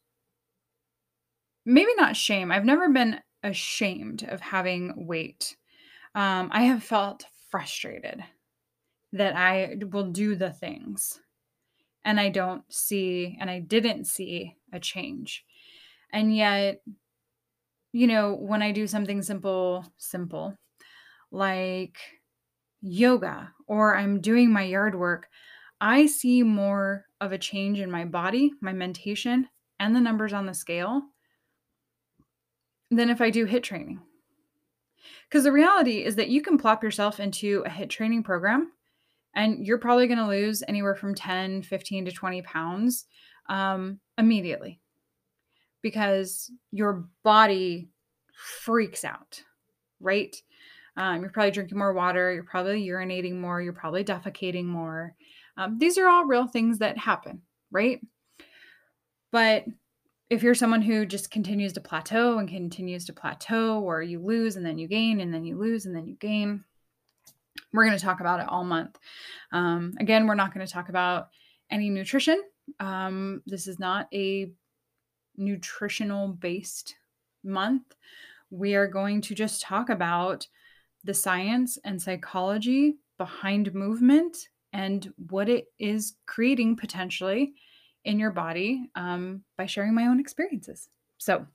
maybe 1.65 1.93
not 1.95 2.15
shame. 2.15 2.51
I've 2.51 2.65
never 2.65 2.89
been 2.89 3.19
ashamed 3.43 4.23
of 4.23 4.39
having 4.39 5.05
weight. 5.07 5.57
Um, 6.15 6.49
I 6.51 6.63
have 6.63 6.83
felt 6.83 7.25
frustrated 7.49 8.23
that 9.13 9.35
I 9.35 9.77
will 9.91 10.11
do 10.11 10.35
the 10.35 10.51
things 10.51 11.19
and 12.07 12.21
I 12.21 12.29
don't 12.29 12.63
see, 12.71 13.37
and 13.37 13.49
I 13.49 13.59
didn't 13.59 14.05
see 14.05 14.55
a 14.71 14.79
change. 14.79 15.43
And 16.13 16.33
yet, 16.33 16.81
you 17.91 18.07
know, 18.07 18.33
when 18.33 18.61
I 18.61 18.71
do 18.71 18.87
something 18.87 19.21
simple, 19.21 19.85
simple, 19.97 20.57
like 21.31 21.97
yoga, 22.81 23.51
or 23.67 23.97
I'm 23.97 24.21
doing 24.21 24.53
my 24.53 24.63
yard 24.63 24.95
work, 24.95 25.27
I 25.79 26.05
see 26.05 26.43
more 26.43 27.05
of 27.21 27.31
a 27.31 27.37
change 27.37 27.79
in 27.79 27.91
my 27.91 28.05
body, 28.05 28.53
my 28.61 28.73
mentation, 28.73 29.47
and 29.79 29.95
the 29.95 30.01
numbers 30.01 30.33
on 30.33 30.45
the 30.45 30.53
scale 30.53 31.01
than 32.89 33.09
if 33.09 33.21
I 33.21 33.29
do 33.29 33.45
HIIT 33.45 33.63
training. 33.63 34.01
Because 35.29 35.43
the 35.43 35.51
reality 35.51 36.03
is 36.03 36.15
that 36.15 36.29
you 36.29 36.41
can 36.41 36.57
plop 36.57 36.83
yourself 36.83 37.19
into 37.19 37.63
a 37.65 37.69
HIIT 37.69 37.89
training 37.89 38.23
program 38.23 38.71
and 39.35 39.65
you're 39.65 39.77
probably 39.77 40.07
going 40.07 40.17
to 40.17 40.27
lose 40.27 40.63
anywhere 40.67 40.95
from 40.95 41.13
10, 41.13 41.61
15 41.61 42.05
to 42.05 42.11
20 42.11 42.41
pounds 42.41 43.05
um, 43.49 43.99
immediately 44.17 44.79
because 45.81 46.51
your 46.71 47.07
body 47.23 47.89
freaks 48.63 49.05
out, 49.05 49.43
right? 49.99 50.35
Um, 50.95 51.21
you're 51.21 51.29
probably 51.29 51.51
drinking 51.51 51.77
more 51.77 51.93
water, 51.93 52.33
you're 52.33 52.43
probably 52.43 52.85
urinating 52.87 53.35
more, 53.35 53.61
you're 53.61 53.73
probably 53.73 54.03
defecating 54.03 54.65
more. 54.65 55.15
Um, 55.57 55.77
these 55.79 55.97
are 55.97 56.07
all 56.07 56.25
real 56.25 56.47
things 56.47 56.79
that 56.79 56.97
happen, 56.97 57.41
right? 57.71 57.99
But 59.31 59.65
if 60.29 60.43
you're 60.43 60.55
someone 60.55 60.81
who 60.81 61.05
just 61.05 61.31
continues 61.31 61.73
to 61.73 61.81
plateau 61.81 62.37
and 62.37 62.47
continues 62.47 63.05
to 63.05 63.13
plateau, 63.13 63.79
or 63.81 64.01
you 64.01 64.19
lose 64.19 64.55
and 64.55 64.65
then 64.65 64.77
you 64.77 64.87
gain, 64.87 65.19
and 65.19 65.33
then 65.33 65.45
you 65.45 65.57
lose 65.57 65.85
and 65.85 65.95
then 65.95 66.05
you 66.07 66.15
gain, 66.15 66.63
we're 67.73 67.85
going 67.85 67.97
to 67.97 68.03
talk 68.03 68.19
about 68.19 68.39
it 68.39 68.47
all 68.49 68.63
month. 68.63 68.97
Um, 69.51 69.93
again, 69.99 70.27
we're 70.27 70.35
not 70.35 70.53
going 70.53 70.65
to 70.65 70.71
talk 70.71 70.89
about 70.89 71.29
any 71.71 71.89
nutrition. 71.89 72.41
Um, 72.79 73.41
this 73.45 73.67
is 73.67 73.79
not 73.79 74.07
a 74.13 74.51
nutritional 75.37 76.29
based 76.29 76.95
month. 77.43 77.95
We 78.49 78.75
are 78.75 78.87
going 78.87 79.21
to 79.21 79.35
just 79.35 79.61
talk 79.61 79.89
about 79.89 80.47
the 81.03 81.13
science 81.13 81.77
and 81.83 82.01
psychology 82.01 82.97
behind 83.17 83.73
movement 83.73 84.49
and 84.77 85.11
what 85.29 85.49
it 85.49 85.65
is 85.79 86.13
creating 86.27 86.77
potentially 86.77 87.53
in 88.05 88.19
your 88.19 88.31
body 88.31 88.89
um, 88.95 89.41
by 89.57 89.65
sharing 89.65 89.93
my 89.93 90.05
own 90.05 90.19
experiences. 90.19 90.87
So 91.17 91.45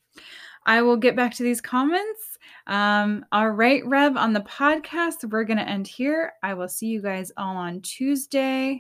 I 0.67 0.83
will 0.83 0.97
get 0.97 1.17
back 1.17 1.33
to 1.37 1.45
these 1.45 1.61
comments. 1.61 2.39
Um, 2.67 3.25
all 3.31 3.51
right, 3.51 3.87
Rev, 3.87 4.17
on 4.17 4.33
the 4.33 4.41
podcast, 4.41 5.25
we're 5.31 5.45
going 5.45 5.59
to 5.59 5.69
end 5.69 5.87
here. 5.87 6.33
I 6.43 6.55
will 6.55 6.69
see 6.69 6.87
you 6.87 7.01
guys 7.01 7.33
all 7.37 7.57
on 7.57 7.81
Tuesday. 7.81 8.71